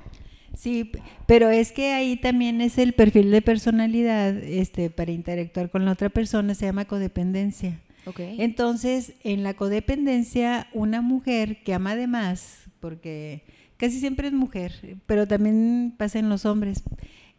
sí, 0.56 0.90
pero 1.26 1.50
es 1.50 1.72
que 1.72 1.92
ahí 1.92 2.16
también 2.16 2.60
es 2.62 2.78
el 2.78 2.94
perfil 2.94 3.30
de 3.30 3.42
personalidad 3.42 4.34
este, 4.36 4.90
para 4.90 5.12
interactuar 5.12 5.70
con 5.70 5.84
la 5.84 5.92
otra 5.92 6.08
persona, 6.08 6.54
se 6.54 6.66
llama 6.66 6.86
codependencia. 6.86 7.78
Entonces, 8.18 9.14
en 9.22 9.42
la 9.42 9.54
codependencia, 9.54 10.68
una 10.72 11.00
mujer 11.00 11.62
que 11.62 11.74
ama 11.74 11.96
de 11.96 12.06
más, 12.06 12.64
porque 12.80 13.44
casi 13.76 14.00
siempre 14.00 14.28
es 14.28 14.34
mujer, 14.34 14.98
pero 15.06 15.26
también 15.26 15.94
pasa 15.96 16.18
en 16.18 16.28
los 16.28 16.44
hombres. 16.46 16.82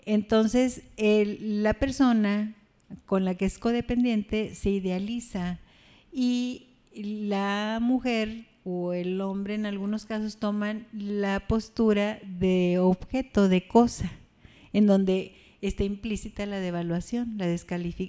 Entonces, 0.06 0.84
la 0.98 1.74
persona 1.74 2.56
con 3.06 3.26
la 3.26 3.36
que 3.36 3.46
es 3.46 3.58
codependiente 3.60 4.56
se 4.56 4.70
idealiza 4.70 5.60
y 6.12 6.68
la 6.94 7.80
mujer 7.82 8.46
o 8.64 8.94
el 8.94 9.22
hombre 9.22 9.56
en 9.56 9.66
algunos 9.66 10.06
casos 10.06 10.38
toman 10.38 10.88
la 10.92 11.48
postura 11.48 12.20
de 12.24 12.80
objeto, 12.80 13.48
de 13.48 13.68
cosa, 13.68 14.12
en 14.74 14.88
donde 14.88 15.34
está 15.62 15.84
implícita 15.84 16.46
la 16.46 16.60
devaluación, 16.60 17.38
la, 17.38 17.46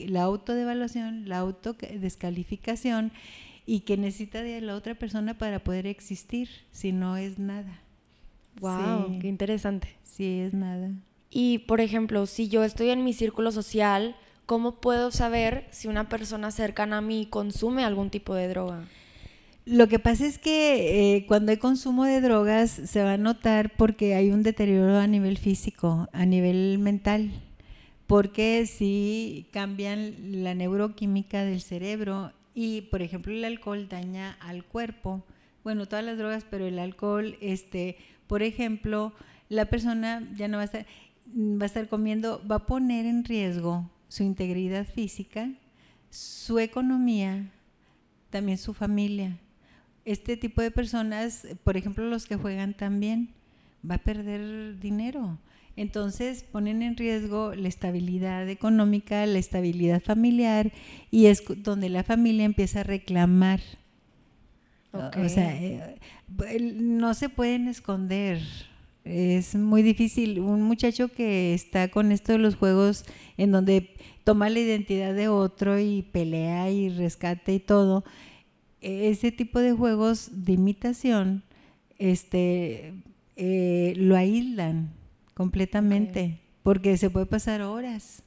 la 0.09 0.23
autodevaluación, 0.23 1.29
la 1.29 1.39
autodescalificación 1.39 3.13
y 3.67 3.81
que 3.81 3.97
necesita 3.97 4.43
de 4.43 4.61
la 4.61 4.75
otra 4.75 4.95
persona 4.95 5.39
para 5.39 5.63
poder 5.63 5.87
existir, 5.87 6.49
si 6.73 6.93
no 6.93 7.17
es 7.17 7.39
nada. 7.39 7.81
Wow, 8.61 9.09
Sí. 9.13 9.19
qué 9.21 9.29
interesante. 9.29 9.89
Sí, 10.03 10.41
es 10.41 10.53
nada. 10.55 10.91
Y 11.31 11.59
por 11.61 11.81
ejemplo, 11.81 12.27
si 12.27 12.49
yo 12.49 12.65
estoy 12.65 12.91
en 12.91 13.05
mi 13.05 13.13
círculo 13.13 13.53
social, 13.53 14.17
¿cómo 14.47 14.81
puedo 14.81 15.11
saber 15.11 15.67
si 15.71 15.89
una 15.89 16.09
persona 16.09 16.51
cercana 16.51 16.99
a 16.99 17.03
mí 17.03 17.27
consume 17.31 17.85
algún 17.85 18.11
tipo 18.11 18.35
de 18.35 18.49
droga? 18.49 18.85
Lo 19.65 19.87
que 19.87 20.01
pasa 20.01 20.27
es 20.27 20.39
que 20.39 21.17
eh, 21.17 21.27
cuando 21.27 21.53
hay 21.53 21.59
consumo 21.59 22.05
de 22.05 22.21
drogas 22.21 22.71
se 22.71 23.05
va 23.05 23.13
a 23.13 23.17
notar 23.17 23.71
porque 23.77 24.17
hay 24.17 24.31
un 24.31 24.43
deterioro 24.43 24.99
a 24.99 25.07
nivel 25.07 25.39
físico, 25.39 26.09
a 26.13 26.27
nivel 26.27 26.79
mental, 26.81 27.31
porque 28.09 28.67
si 28.67 29.47
cambian 29.53 30.43
la 30.43 30.55
neuroquímica 30.55 31.45
del 31.45 31.61
cerebro 31.61 32.33
y, 32.55 32.83
por 32.83 33.03
ejemplo, 33.03 33.33
el 33.33 33.45
alcohol 33.45 33.89
daña 33.89 34.37
al 34.41 34.65
cuerpo, 34.65 35.25
bueno, 35.63 35.87
todas 35.87 36.05
las 36.05 36.19
drogas, 36.19 36.45
pero 36.51 36.67
el 36.67 36.81
alcohol, 36.81 37.37
este, 37.41 37.99
por 38.27 38.43
ejemplo, 38.43 39.13
la 39.49 39.67
persona 39.67 40.29
ya 40.35 40.49
no 40.49 40.57
va 40.57 40.63
a 40.63 40.67
estar, 40.67 40.87
va 41.37 41.63
a 41.63 41.67
estar 41.67 41.87
comiendo, 41.89 42.43
va 42.51 42.57
a 42.57 42.67
poner 42.67 43.07
en 43.07 43.25
riesgo 43.25 43.89
su 44.09 44.25
integridad 44.25 44.87
física, 44.87 45.49
su 46.11 46.59
economía, 46.59 47.49
también 48.29 48.59
su 48.59 48.75
familia. 48.75 49.39
Este 50.05 50.37
tipo 50.37 50.63
de 50.63 50.71
personas, 50.71 51.47
por 51.65 51.77
ejemplo, 51.77 52.05
los 52.07 52.27
que 52.27 52.37
juegan 52.37 52.75
también, 52.75 53.31
va 53.89 53.97
a 53.97 53.99
perder 53.99 54.79
dinero. 54.81 55.39
Entonces 55.77 56.43
ponen 56.43 56.83
en 56.83 56.97
riesgo 56.97 57.55
la 57.55 57.69
estabilidad 57.69 58.49
económica, 58.49 59.25
la 59.27 59.39
estabilidad 59.39 60.03
familiar 60.03 60.71
y 61.11 61.27
es 61.27 61.43
donde 61.59 61.89
la 61.89 62.03
familia 62.05 62.45
empieza 62.45 62.81
a 62.81 62.85
reclamar. 62.85 63.61
O- 64.93 65.29
sea, 65.29 65.57
eh, 65.63 65.97
no 66.75 67.15
se 67.15 67.29
pueden 67.31 67.69
esconder. 67.69 68.41
Es 69.05 69.55
muy 69.55 69.83
difícil. 69.83 70.41
Un 70.41 70.63
muchacho 70.63 71.09
que 71.09 71.55
está 71.55 71.89
con 71.89 72.13
esto 72.13 72.33
de 72.33 72.39
los 72.39 72.57
juegos 72.57 73.05
en 73.39 73.51
donde 73.51 73.95
toma 74.25 74.51
la 74.51 74.61
identidad 74.61 75.15
de 75.15 75.29
otro 75.29 75.79
y 75.81 76.03
pelea 76.03 76.71
y 76.71 76.91
rescate 76.91 77.55
y 77.55 77.59
todo, 77.61 78.05
ese 78.83 79.33
tipo 79.33 79.59
de 79.61 79.73
juegos 79.73 80.31
de 80.45 80.53
imitación 80.53 81.43
este, 81.99 82.93
eh, 83.37 83.95
lo 83.97 84.17
aíslan 84.17 84.91
completamente 85.35 86.39
porque 86.63 86.97
se 86.97 87.11
puede 87.11 87.27
pasar 87.27 87.63
horas. 87.63 88.23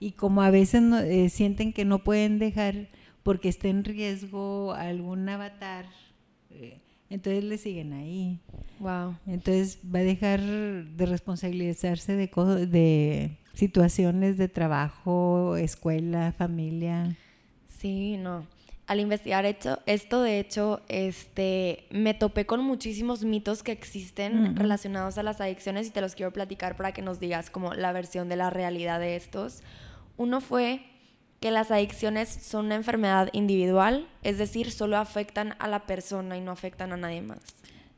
Y 0.00 0.12
como 0.12 0.42
a 0.42 0.50
veces 0.50 0.82
no- 0.82 0.98
eh, 0.98 1.28
sienten 1.28 1.72
que 1.72 1.84
no 1.84 2.00
pueden 2.04 2.38
dejar 2.38 2.88
porque 3.22 3.48
está 3.48 3.68
en 3.68 3.84
riesgo 3.84 4.72
algún 4.74 5.28
avatar, 5.28 5.86
eh, 6.50 6.78
entonces 7.08 7.44
le 7.44 7.56
siguen 7.58 7.92
ahí. 7.92 8.40
Wow. 8.80 9.16
Entonces 9.26 9.78
va 9.94 10.00
a 10.00 10.02
dejar 10.02 10.40
de 10.42 11.06
responsabilizarse 11.06 12.16
de, 12.16 12.26
de 12.66 13.38
situaciones 13.54 14.36
de 14.36 14.48
trabajo, 14.48 15.56
escuela, 15.56 16.32
familia. 16.32 17.16
Sí, 17.68 18.16
no. 18.18 18.46
Al 18.86 19.00
investigar 19.00 19.46
hecho, 19.46 19.80
esto, 19.86 20.20
de 20.20 20.38
hecho, 20.38 20.82
este, 20.88 21.86
me 21.90 22.12
topé 22.12 22.44
con 22.44 22.62
muchísimos 22.62 23.24
mitos 23.24 23.62
que 23.62 23.72
existen 23.72 24.48
Ujú. 24.48 24.54
relacionados 24.56 25.16
a 25.16 25.22
las 25.22 25.40
adicciones 25.40 25.86
y 25.86 25.90
te 25.90 26.02
los 26.02 26.14
quiero 26.14 26.32
platicar 26.32 26.76
para 26.76 26.92
que 26.92 27.00
nos 27.00 27.18
digas 27.18 27.48
como 27.48 27.72
la 27.72 27.92
versión 27.92 28.28
de 28.28 28.36
la 28.36 28.50
realidad 28.50 29.00
de 29.00 29.16
estos. 29.16 29.62
Uno 30.18 30.42
fue 30.42 30.82
que 31.40 31.50
las 31.50 31.70
adicciones 31.70 32.28
son 32.28 32.66
una 32.66 32.74
enfermedad 32.74 33.30
individual, 33.32 34.06
es 34.22 34.38
decir, 34.38 34.70
solo 34.70 34.98
afectan 34.98 35.54
a 35.58 35.68
la 35.68 35.86
persona 35.86 36.36
y 36.36 36.40
no 36.40 36.52
afectan 36.52 36.92
a 36.92 36.96
nadie 36.96 37.22
más. 37.22 37.40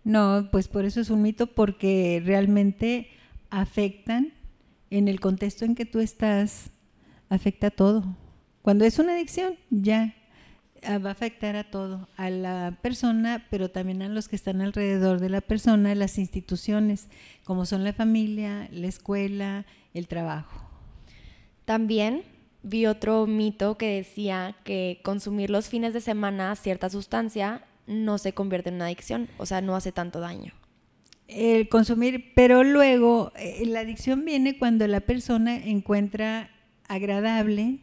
No, 0.04 0.48
pues 0.52 0.68
por 0.68 0.84
eso 0.84 1.00
es 1.00 1.10
un 1.10 1.22
mito, 1.22 1.48
porque 1.48 2.22
realmente 2.24 3.10
afectan 3.50 4.32
en 4.90 5.08
el 5.08 5.18
contexto 5.18 5.64
en 5.64 5.74
que 5.74 5.84
tú 5.84 5.98
estás, 5.98 6.70
afecta 7.28 7.68
a 7.68 7.70
todo. 7.70 8.04
Cuando 8.62 8.84
es 8.84 9.00
una 9.00 9.14
adicción, 9.14 9.56
ya 9.70 10.14
va 10.84 11.10
a 11.10 11.12
afectar 11.12 11.56
a 11.56 11.64
todo, 11.64 12.08
a 12.16 12.30
la 12.30 12.78
persona, 12.82 13.46
pero 13.50 13.70
también 13.70 14.02
a 14.02 14.08
los 14.08 14.28
que 14.28 14.36
están 14.36 14.60
alrededor 14.60 15.20
de 15.20 15.30
la 15.30 15.40
persona, 15.40 15.94
las 15.94 16.18
instituciones, 16.18 17.08
como 17.44 17.66
son 17.66 17.84
la 17.84 17.92
familia, 17.92 18.68
la 18.70 18.86
escuela, 18.86 19.66
el 19.94 20.08
trabajo. 20.08 20.62
También 21.64 22.22
vi 22.62 22.86
otro 22.86 23.26
mito 23.26 23.78
que 23.78 23.96
decía 23.96 24.56
que 24.64 25.00
consumir 25.02 25.50
los 25.50 25.68
fines 25.68 25.94
de 25.94 26.00
semana 26.00 26.54
cierta 26.56 26.90
sustancia 26.90 27.64
no 27.86 28.18
se 28.18 28.32
convierte 28.32 28.70
en 28.70 28.76
una 28.76 28.86
adicción, 28.86 29.28
o 29.38 29.46
sea, 29.46 29.60
no 29.60 29.76
hace 29.76 29.92
tanto 29.92 30.20
daño. 30.20 30.52
el 31.28 31.68
consumir, 31.68 32.32
pero 32.34 32.62
luego 32.62 33.32
eh, 33.36 33.64
la 33.66 33.80
adicción 33.80 34.24
viene 34.24 34.58
cuando 34.58 34.86
la 34.86 35.00
persona 35.00 35.56
encuentra 35.56 36.50
agradable 36.88 37.78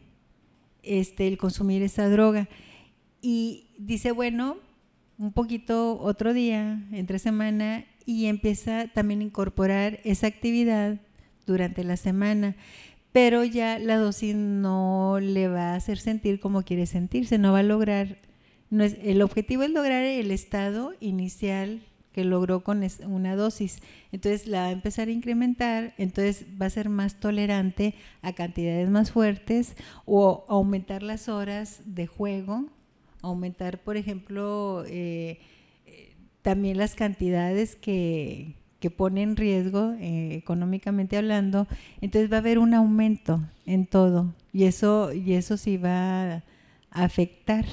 este 0.82 1.26
el 1.26 1.36
consumir 1.36 1.82
esa 1.82 2.08
droga 2.08 2.48
y 3.24 3.68
dice, 3.78 4.12
bueno, 4.12 4.58
un 5.16 5.32
poquito 5.32 5.98
otro 5.98 6.34
día, 6.34 6.78
entre 6.92 7.18
semana 7.18 7.86
y 8.04 8.26
empieza 8.26 8.88
también 8.88 9.20
a 9.20 9.24
incorporar 9.24 10.00
esa 10.04 10.26
actividad 10.26 11.00
durante 11.46 11.84
la 11.84 11.96
semana. 11.96 12.54
Pero 13.12 13.42
ya 13.44 13.78
la 13.78 13.96
dosis 13.96 14.34
no 14.34 15.20
le 15.22 15.48
va 15.48 15.72
a 15.72 15.76
hacer 15.76 15.98
sentir 15.98 16.38
como 16.38 16.64
quiere 16.64 16.84
sentirse, 16.84 17.38
no 17.38 17.52
va 17.52 17.60
a 17.60 17.62
lograr 17.62 18.18
no 18.68 18.84
es, 18.84 18.96
el 19.02 19.22
objetivo 19.22 19.62
es 19.62 19.70
lograr 19.70 20.02
el 20.02 20.30
estado 20.30 20.94
inicial 21.00 21.80
que 22.12 22.24
logró 22.24 22.62
con 22.62 22.86
una 23.06 23.36
dosis. 23.36 23.80
Entonces 24.12 24.46
la 24.46 24.60
va 24.62 24.66
a 24.66 24.72
empezar 24.72 25.08
a 25.08 25.12
incrementar, 25.12 25.94
entonces 25.96 26.44
va 26.60 26.66
a 26.66 26.70
ser 26.70 26.88
más 26.88 27.20
tolerante 27.20 27.94
a 28.22 28.32
cantidades 28.32 28.90
más 28.90 29.10
fuertes 29.10 29.76
o 30.06 30.44
aumentar 30.48 31.02
las 31.02 31.28
horas 31.28 31.82
de 31.84 32.06
juego, 32.06 32.66
aumentar, 33.28 33.78
por 33.82 33.96
ejemplo, 33.96 34.84
eh, 34.86 35.38
eh, 35.86 36.14
también 36.42 36.76
las 36.78 36.94
cantidades 36.94 37.76
que, 37.76 38.54
que 38.80 38.90
pone 38.90 39.22
en 39.22 39.36
riesgo 39.36 39.94
eh, 40.00 40.34
económicamente 40.34 41.16
hablando. 41.16 41.66
Entonces 42.00 42.30
va 42.30 42.36
a 42.36 42.40
haber 42.40 42.58
un 42.58 42.74
aumento 42.74 43.40
en 43.66 43.86
todo 43.86 44.34
y 44.52 44.64
eso, 44.64 45.12
y 45.12 45.34
eso 45.34 45.56
sí 45.56 45.76
va 45.76 46.34
a 46.34 46.42
afectar. 46.90 47.64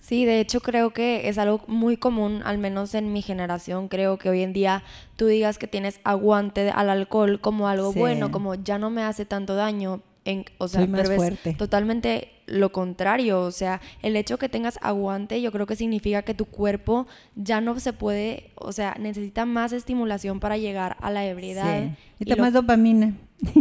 Sí, 0.00 0.24
de 0.24 0.38
hecho 0.40 0.60
creo 0.60 0.90
que 0.92 1.28
es 1.28 1.36
algo 1.36 1.62
muy 1.66 1.96
común, 1.96 2.40
al 2.44 2.58
menos 2.58 2.94
en 2.94 3.12
mi 3.12 3.22
generación, 3.22 3.88
creo 3.88 4.18
que 4.18 4.28
hoy 4.30 4.42
en 4.42 4.52
día 4.52 4.84
tú 5.16 5.26
digas 5.26 5.58
que 5.58 5.66
tienes 5.66 5.98
aguante 6.04 6.70
al 6.70 6.90
alcohol 6.90 7.40
como 7.40 7.66
algo 7.68 7.92
Sí. 7.92 7.98
bueno, 7.98 8.30
como 8.30 8.54
ya 8.54 8.78
no 8.78 8.88
me 8.90 9.02
hace 9.02 9.24
tanto 9.24 9.56
daño, 9.56 10.02
en, 10.24 10.44
o 10.58 10.68
sea, 10.68 10.80
Soy 10.82 10.88
más 10.88 11.00
pero 11.02 11.12
es 11.12 11.16
fuerte. 11.16 11.54
totalmente 11.54 12.28
lo 12.46 12.70
contrario, 12.72 13.40
o 13.42 13.50
sea, 13.50 13.80
el 14.02 14.14
hecho 14.16 14.38
que 14.38 14.48
tengas 14.48 14.78
aguante 14.82 15.42
yo 15.42 15.50
creo 15.52 15.66
que 15.66 15.74
significa 15.76 16.22
que 16.22 16.32
tu 16.34 16.44
cuerpo 16.44 17.06
ya 17.34 17.60
no 17.60 17.78
se 17.80 17.92
puede, 17.92 18.50
o 18.54 18.70
sea, 18.72 18.96
necesita 19.00 19.44
más 19.46 19.72
estimulación 19.72 20.38
para 20.40 20.56
llegar 20.56 20.96
a 21.00 21.10
la 21.10 21.26
ebriedad. 21.26 21.80
Sí. 21.82 21.84
y 22.20 22.24
Necesita 22.24 22.42
más 22.42 22.52
dopamina. 22.52 23.14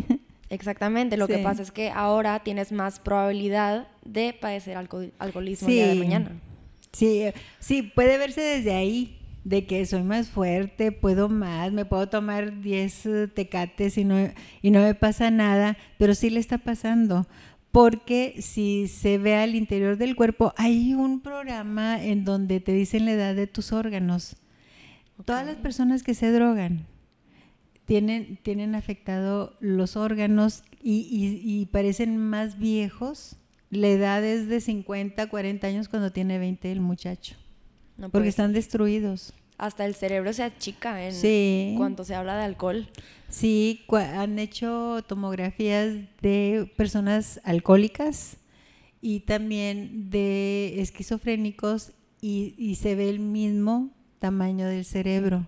Exactamente, 0.49 1.17
lo 1.17 1.27
que 1.27 1.37
Sí. 1.37 1.43
pasa 1.43 1.61
es 1.63 1.71
que 1.71 1.89
ahora 1.89 2.39
tienes 2.43 2.71
más 2.71 2.99
probabilidad 2.99 3.87
de 4.03 4.33
padecer 4.39 4.77
alcohol- 4.77 5.11
alcoholismo 5.17 5.67
el 5.67 5.73
día 5.73 5.87
de 5.87 5.93
Sí. 5.93 5.99
mañana. 5.99 6.31
Sí, 6.91 7.23
sí, 7.59 7.81
puede 7.81 8.17
verse 8.17 8.41
desde 8.41 8.73
ahí, 8.73 9.17
de 9.43 9.65
que 9.65 9.85
soy 9.85 10.03
más 10.03 10.29
fuerte, 10.29 10.91
puedo 10.91 11.29
más, 11.29 11.71
me 11.71 11.83
puedo 11.85 12.07
tomar 12.07 12.61
10 12.61 13.05
eh, 13.05 13.27
tecates 13.27 13.97
y 13.97 14.03
no, 14.05 14.15
y 14.61 14.71
no 14.71 14.81
me 14.81 14.93
pasa 14.95 15.29
nada, 15.31 15.77
pero 15.97 16.15
sí 16.15 16.29
le 16.29 16.39
está 16.39 16.57
pasando. 16.59 17.27
Porque 17.75 18.35
si 18.41 18.87
se 18.87 19.17
ve 19.17 19.35
al 19.35 19.53
interior 19.53 19.97
del 19.97 20.15
cuerpo, 20.15 20.53
hay 20.55 20.93
un 20.93 21.19
programa 21.19 22.01
en 22.01 22.23
donde 22.23 22.61
te 22.61 22.71
dicen 22.71 23.03
la 23.05 23.11
edad 23.11 23.35
de 23.35 23.47
tus 23.47 23.73
órganos. 23.73 24.37
Todas 25.25 25.45
las 25.45 25.57
personas 25.57 26.01
que 26.01 26.13
se 26.13 26.31
drogan 26.31 26.85
tienen, 27.85 28.37
tienen 28.43 28.75
afectado 28.75 29.57
los 29.59 29.95
órganos 29.97 30.63
y, 30.81 31.01
y- 31.11 31.41
y 31.61 31.65
parecen 31.67 32.17
más 32.17 32.57
viejos. 32.57 33.35
La 33.69 33.87
edad 33.89 34.23
es 34.23 34.47
de 34.47 34.61
50, 34.61 35.27
40 35.27 35.67
años 35.67 35.89
cuando 35.89 36.11
tiene 36.11 36.39
20 36.39 36.71
el 36.71 36.79
muchacho. 36.81 37.35
No 37.97 38.09
Porque 38.09 38.29
están 38.29 38.53
destruidos. 38.53 39.33
Hasta 39.57 39.85
el 39.85 39.95
cerebro 39.95 40.33
se 40.33 40.43
achica 40.43 41.05
en 41.05 41.13
Sí. 41.13 41.73
cuanto 41.77 42.03
se 42.03 42.13
habla 42.15 42.35
de 42.37 42.43
alcohol. 42.43 42.89
Sí, 43.29 43.83
han 43.91 44.37
hecho 44.39 45.03
tomografías 45.07 45.93
de 46.21 46.69
personas 46.75 47.39
alcohólicas 47.43 48.37
y 49.01 49.21
también 49.21 50.09
de 50.09 50.81
esquizofrénicos 50.81 51.91
y, 52.21 52.53
y 52.57 52.75
se 52.75 52.95
ve 52.95 53.09
el 53.09 53.19
mismo 53.19 53.91
tamaño 54.19 54.67
del 54.67 54.83
cerebro. 54.85 55.45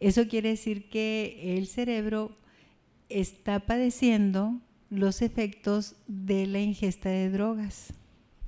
Eso 0.00 0.28
quiere 0.28 0.50
decir 0.50 0.88
que 0.88 1.56
el 1.58 1.66
cerebro 1.66 2.36
está 3.08 3.60
padeciendo 3.60 4.60
los 4.90 5.22
efectos 5.22 5.96
de 6.06 6.46
la 6.46 6.60
ingesta 6.60 7.08
de 7.08 7.30
drogas. 7.30 7.92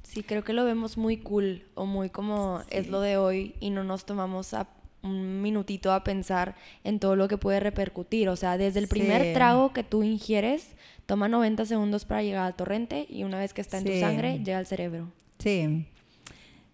Sí, 0.08 0.22
creo 0.22 0.44
que 0.44 0.52
lo 0.52 0.64
vemos 0.64 0.96
muy 0.96 1.16
cool 1.18 1.62
o 1.74 1.84
muy 1.86 2.08
como 2.10 2.62
es 2.70 2.88
lo 2.88 3.00
de 3.00 3.16
hoy 3.16 3.54
y 3.60 3.70
no 3.70 3.84
nos 3.84 4.06
tomamos 4.06 4.54
a- 4.54 4.68
un 5.02 5.40
minutito 5.42 5.92
a 5.92 6.02
pensar 6.02 6.56
en 6.82 6.98
todo 6.98 7.14
lo 7.16 7.28
que 7.28 7.36
puede 7.38 7.60
repercutir. 7.60 8.28
O 8.28 8.34
sea, 8.36 8.56
desde 8.58 8.80
el 8.80 8.88
primer 8.88 9.22
Sí. 9.22 9.32
trago 9.34 9.72
que 9.72 9.84
tú 9.84 10.02
ingieres, 10.02 10.74
toma 11.06 11.28
90 11.28 11.64
segundos 11.64 12.04
para 12.04 12.22
llegar 12.22 12.44
al 12.46 12.56
torrente 12.56 13.06
y 13.08 13.22
una 13.24 13.38
vez 13.38 13.52
que 13.52 13.60
está 13.60 13.78
en 13.78 13.84
tu 13.84 13.92
sangre, 14.00 14.38
llega 14.38 14.58
al 14.58 14.66
cerebro. 14.66 15.08
Sí, 15.38 15.86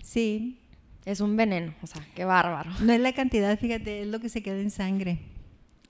sí. 0.03 0.59
Es 1.05 1.21
un 1.21 1.37
veneno, 1.37 1.75
o 1.83 1.87
sea, 1.89 2.07
qué 2.15 2.25
bárbaro. 2.25 2.71
No 2.81 2.93
es 2.93 3.01
la 3.01 3.13
cantidad, 3.13 3.59
fíjate, 3.59 4.03
es 4.03 4.07
lo 4.07 4.21
que 4.21 4.29
se 4.29 4.41
queda 4.43 4.61
en 4.61 4.71
sangre. 4.71 5.19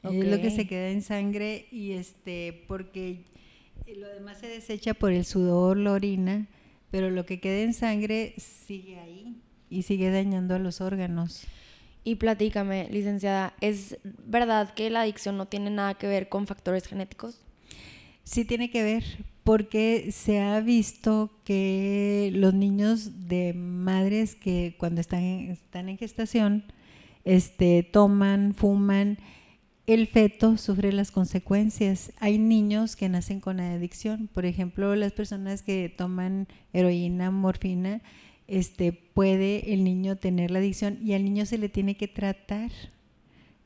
Es 0.02 0.24
lo 0.24 0.40
que 0.40 0.50
se 0.50 0.66
queda 0.66 0.88
en 0.88 1.02
sangre 1.02 1.66
y 1.70 1.92
este, 1.92 2.64
porque 2.66 3.24
lo 3.94 4.08
demás 4.08 4.38
se 4.38 4.48
desecha 4.48 4.94
por 4.94 5.12
el 5.12 5.24
sudor, 5.26 5.76
la 5.76 5.92
orina, 5.92 6.46
pero 6.92 7.10
lo 7.10 7.24
que 7.24 7.40
queda 7.40 7.62
en 7.62 7.72
sangre 7.72 8.34
sigue 8.36 9.00
ahí 9.00 9.40
y 9.70 9.82
sigue 9.82 10.10
dañando 10.10 10.54
a 10.54 10.58
los 10.58 10.82
órganos. 10.82 11.44
Y 12.04 12.16
platícame, 12.16 12.88
licenciada, 12.90 13.54
¿es 13.62 13.96
verdad 14.04 14.74
que 14.74 14.90
la 14.90 15.00
adicción 15.00 15.38
no 15.38 15.46
tiene 15.46 15.70
nada 15.70 15.94
que 15.94 16.06
ver 16.06 16.28
con 16.28 16.46
factores 16.46 16.86
genéticos? 16.86 17.40
Sí 18.24 18.44
tiene 18.44 18.70
que 18.70 18.82
ver, 18.82 19.04
porque 19.42 20.12
se 20.12 20.40
ha 20.40 20.60
visto 20.60 21.30
que 21.44 22.30
los 22.34 22.52
niños 22.52 23.26
de 23.28 23.54
madres 23.54 24.34
que 24.34 24.74
cuando 24.78 25.00
están 25.00 25.22
en, 25.22 25.50
están 25.50 25.88
en 25.88 25.96
gestación, 25.96 26.64
este, 27.24 27.84
toman, 27.84 28.52
fuman, 28.52 29.16
el 29.86 30.06
feto 30.06 30.56
sufre 30.58 30.92
las 30.92 31.10
consecuencias. 31.10 32.12
Hay 32.20 32.38
niños 32.38 32.96
que 32.96 33.08
nacen 33.08 33.40
con 33.40 33.60
adicción, 33.60 34.28
por 34.32 34.46
ejemplo, 34.46 34.94
las 34.94 35.12
personas 35.12 35.62
que 35.62 35.88
toman 35.88 36.46
heroína, 36.72 37.30
morfina, 37.30 38.00
este, 38.46 38.92
puede 38.92 39.72
el 39.72 39.84
niño 39.84 40.16
tener 40.16 40.50
la 40.50 40.58
adicción 40.58 40.98
y 41.02 41.14
al 41.14 41.24
niño 41.24 41.46
se 41.46 41.58
le 41.58 41.68
tiene 41.68 41.96
que 41.96 42.08
tratar 42.08 42.70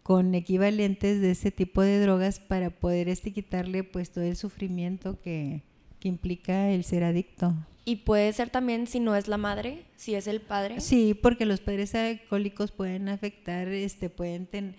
con 0.02 0.35
equivalentes 0.35 1.20
de 1.20 1.33
ese 1.33 1.50
tipo 1.50 1.83
de 1.83 2.00
drogas 2.00 2.38
para 2.38 2.70
poder 2.70 3.09
este 3.09 3.33
quitarle 3.33 3.83
pues 3.83 4.11
todo 4.12 4.24
el 4.24 4.37
sufrimiento 4.37 5.20
que, 5.20 5.62
que 5.98 6.09
implica 6.09 6.70
el 6.70 6.85
ser 6.85 7.02
adicto. 7.02 7.55
Y 7.85 7.96
puede 7.96 8.33
ser 8.33 8.50
también 8.50 8.87
si 8.87 9.00
no 9.00 9.16
es 9.16 9.29
la 9.29 9.37
madre, 9.37 9.85
si 9.96 10.14
es 10.14 10.26
el 10.26 10.40
padre. 10.40 10.81
Sí, 10.81 11.14
porque 11.14 11.46
los 11.46 11.61
padres 11.61 11.94
alcohólicos 11.94 12.72
pueden 12.72 13.09
afectar, 13.09 13.68
este, 13.68 14.11
pueden 14.11 14.46
tener, 14.46 14.74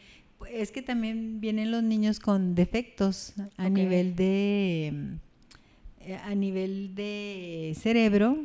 es 0.52 0.71
que 0.71 0.82
también 0.82 1.39
vienen 1.39 1.71
los 1.71 1.84
niños 1.84 2.19
con 2.19 2.56
defectos 2.56 3.34
a 3.58 3.69
nivel 3.69 4.15
de, 4.15 4.93
mm, 4.93 6.13
a 6.23 6.36
nivel 6.36 6.95
de 6.95 7.76
cerebro, 7.80 8.38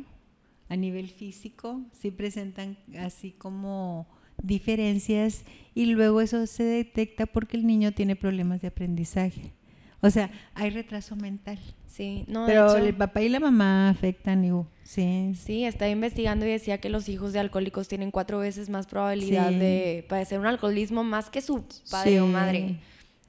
a 0.69 0.75
nivel 0.75 1.09
físico, 1.09 1.81
sí 1.91 2.11
presentan 2.11 2.77
así 2.99 3.31
como 3.31 4.07
diferencias 4.41 5.43
y 5.75 5.85
luego 5.87 6.21
eso 6.21 6.45
se 6.47 6.63
detecta 6.63 7.25
porque 7.25 7.57
el 7.57 7.67
niño 7.67 7.91
tiene 7.91 8.15
problemas 8.15 8.61
de 8.61 8.67
aprendizaje. 8.69 9.53
O 10.01 10.09
sea, 10.09 10.31
hay 10.53 10.69
retraso 10.69 11.15
mental. 11.15 11.59
Sí, 11.93 12.25
no, 12.27 12.47
de 12.47 12.53
Pero 12.53 12.65
hecho- 12.75 12.77
el 12.83 12.95
papá 12.95 13.21
y 13.21 13.29
la 13.29 13.39
mamá 13.39 13.87
afectan, 13.89 14.43
y 14.43 14.49
sí. 14.83 15.33
Sí, 15.35 15.63
estaba 15.63 15.91
investigando 15.91 16.43
y 16.43 16.49
decía 16.49 16.79
que 16.79 16.89
los 16.89 17.07
hijos 17.07 17.33
de 17.33 17.39
alcohólicos 17.39 17.87
tienen 17.87 18.09
cuatro 18.09 18.39
veces 18.39 18.67
más 18.67 18.87
probabilidad 18.87 19.49
Sí. 19.49 19.59
de 19.59 20.05
padecer 20.09 20.39
un 20.39 20.47
alcoholismo 20.47 21.03
más 21.03 21.29
que 21.29 21.41
su 21.41 21.63
padre 21.91 22.19
o 22.19 22.25
madre. 22.25 22.79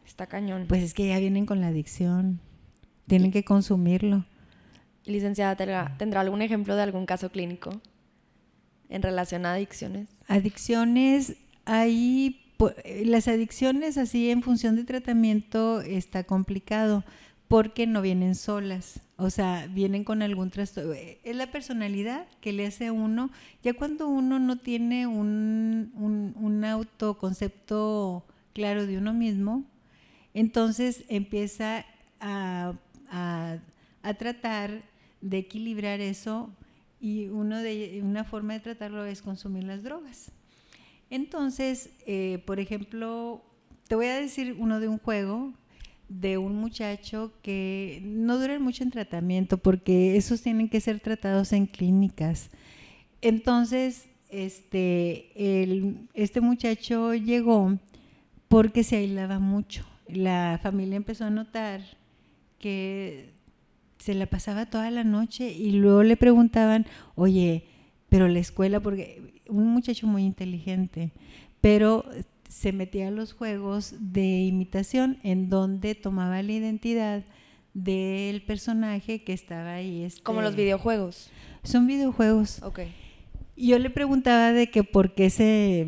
Está 0.07 0.27
cañón. 0.27 0.65
Pues 0.67 0.83
es 0.83 0.95
que 0.95 1.07
ya 1.09 1.19
vienen 1.19 1.45
con 1.45 1.61
la 1.61 1.67
adicción. 1.67 2.41
Tienen 3.07 3.33
que 3.33 3.45
consumirlo. 3.45 4.25
Licenciada, 5.05 5.57
¿tendrá, 5.57 5.95
¿tendrá 5.99 6.23
algún 6.23 6.41
ejemplo 6.41 6.75
de 6.75 6.83
algún 6.85 7.05
caso 7.05 7.29
clínico 7.31 7.83
en 8.89 9.03
relación 9.03 9.45
a 9.45 9.53
adicciones? 9.53 10.09
Adicciones, 10.27 11.37
hay 11.67 12.41
po- 12.57 12.73
eh, 12.85 13.03
las 13.05 13.29
adicciones 13.29 13.99
así 13.99 14.31
en 14.31 14.41
función 14.41 14.75
de 14.77 14.85
tratamiento 14.85 15.83
está 15.83 16.25
complicado 16.25 17.05
porque 17.49 17.87
no 17.87 18.01
vienen 18.03 18.35
solas, 18.35 19.01
o 19.17 19.31
sea, 19.31 19.67
vienen 19.69 20.05
con 20.05 20.23
algún 20.23 20.51
trastorno. 20.51 20.93
Es 20.95 21.37
la 21.37 21.51
personalidad 21.51 22.27
que 22.41 22.53
le 22.53 22.67
hace 22.67 22.87
a 22.87 22.93
uno, 22.93 23.31
ya 23.63 23.75
cuando 23.75 24.09
uno 24.09 24.39
no 24.39 24.59
tiene 24.59 25.07
un, 25.07 25.93
un, 26.37 26.65
autoconcepto 26.65 28.25
claro 28.55 28.87
de 28.87 28.99
uno 28.99 29.13
mismo, 29.13 29.65
entonces 30.33 31.05
empieza 31.09 31.85
a, 32.21 32.73
a- 33.11 33.59
a 34.03 34.15
tratar 34.15 34.83
de 35.21 35.39
equilibrar 35.39 36.01
eso 36.01 36.51
y 37.01 37.29
uno 37.29 37.59
de, 37.59 38.01
una 38.03 38.25
forma 38.25 38.55
de 38.55 38.61
tratarlo 38.61 39.05
es 39.05 39.23
consumir 39.23 39.65
las 39.65 39.83
drogas. 39.83 40.31
Entonces, 41.11 41.91
eh, 42.07 42.43
por 42.47 42.61
ejemplo, 42.61 43.43
te 43.89 43.95
voy 43.95 44.07
a 44.07 44.17
decir 44.17 44.57
uno 44.59 44.81
de 44.81 44.89
un 44.89 44.99
juego 44.99 45.53
de 46.09 46.39
un 46.39 46.57
muchacho 46.57 47.33
que 47.43 48.01
no 48.05 48.39
duran 48.39 48.63
mucho 48.63 48.83
en 48.85 48.91
tratamiento 48.91 49.59
porque 49.59 50.17
esos 50.17 50.43
tienen 50.43 50.69
que 50.69 50.81
ser 50.81 51.01
tratados 51.01 51.53
en 51.53 51.67
clínicas. 51.67 52.51
Entonces, 53.23 54.09
este, 54.29 55.63
el- 55.63 56.09
este 56.15 56.41
muchacho 56.41 57.15
llegó 57.15 57.79
porque 58.49 58.85
se 58.85 58.97
aislaba 58.97 59.39
mucho. 59.39 59.85
La 60.09 60.59
familia 60.63 60.97
empezó 60.97 61.25
a 61.25 61.31
notar 61.31 61.81
que 62.59 63.31
se 63.99 64.15
la 64.15 64.27
pasaba 64.27 64.67
toda 64.67 64.91
la 64.91 65.05
noche 65.05 65.51
y 65.53 65.73
luego 65.73 66.03
le 66.03 66.17
preguntaban, 66.17 66.87
oye, 67.15 67.65
pero 68.09 68.29
la 68.29 68.39
escuela, 68.39 68.81
porque 68.81 69.43
un 69.49 69.69
muchacho 69.69 70.07
muy 70.07 70.25
inteligente, 70.25 71.13
pero 71.61 72.05
se 72.55 72.73
metía 72.73 73.09
a 73.09 73.11
los 73.11 73.33
juegos 73.33 73.97
de 73.99 74.43
imitación 74.43 75.19
en 75.25 75.49
donde 75.51 75.97
tomaba 75.97 76.41
la 76.41 76.53
identidad 76.53 77.25
del 77.75 78.43
personaje 78.43 79.25
que 79.25 79.33
estaba 79.33 79.75
ahí. 79.75 80.07
Como 80.23 80.41
los 80.41 80.51
este, 80.51 80.63
videojuegos. 80.63 81.31
Son 81.65 81.89
videojuegos. 81.89 82.63
Ok. 82.63 82.83
Yo 83.57 83.81
le 83.81 83.91
preguntaba 83.91 84.53
de 84.53 84.71
que 84.71 84.85
por 84.85 85.15
qué 85.15 85.31
se, 85.31 85.85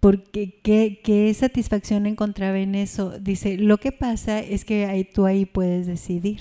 por 0.00 0.22
qué, 0.24 0.60
qué, 0.62 1.00
qué 1.02 1.32
satisfacción 1.32 2.04
encontraba 2.04 2.58
en 2.58 2.74
eso. 2.74 3.18
Dice, 3.18 3.56
lo 3.56 3.78
que 3.78 3.90
pasa 3.90 4.38
es 4.38 4.66
que 4.66 4.84
ahí 4.84 5.04
tú 5.04 5.24
ahí 5.24 5.46
puedes 5.46 5.86
decidir. 5.86 6.40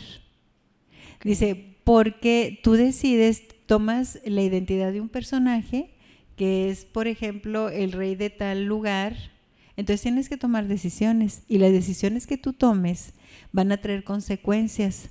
Dice, 1.24 1.78
porque 1.86 2.60
tú 2.62 2.74
decides, 2.74 3.44
tomas 3.68 4.20
la 4.26 4.42
identidad 4.42 4.92
de 4.92 5.00
un 5.00 5.08
personaje, 5.08 5.92
que 6.36 6.70
es, 6.70 6.84
por 6.84 7.08
ejemplo, 7.08 7.70
el 7.70 7.94
rey 7.94 8.16
de 8.16 8.30
tal 8.30 8.66
lugar. 8.66 9.16
Entonces 9.78 10.02
tienes 10.02 10.30
que 10.30 10.38
tomar 10.38 10.68
decisiones 10.68 11.44
y 11.48 11.58
las 11.58 11.72
decisiones 11.72 12.28
que 12.28 12.38
tú 12.38 12.54
tomes 12.54 13.14
van 13.52 13.72
a 13.72 13.78
traer 13.78 14.04
consecuencias 14.04 15.10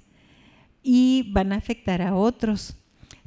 y 0.82 1.30
van 1.32 1.52
a 1.52 1.56
afectar 1.56 2.02
a 2.02 2.14
otros. 2.14 2.76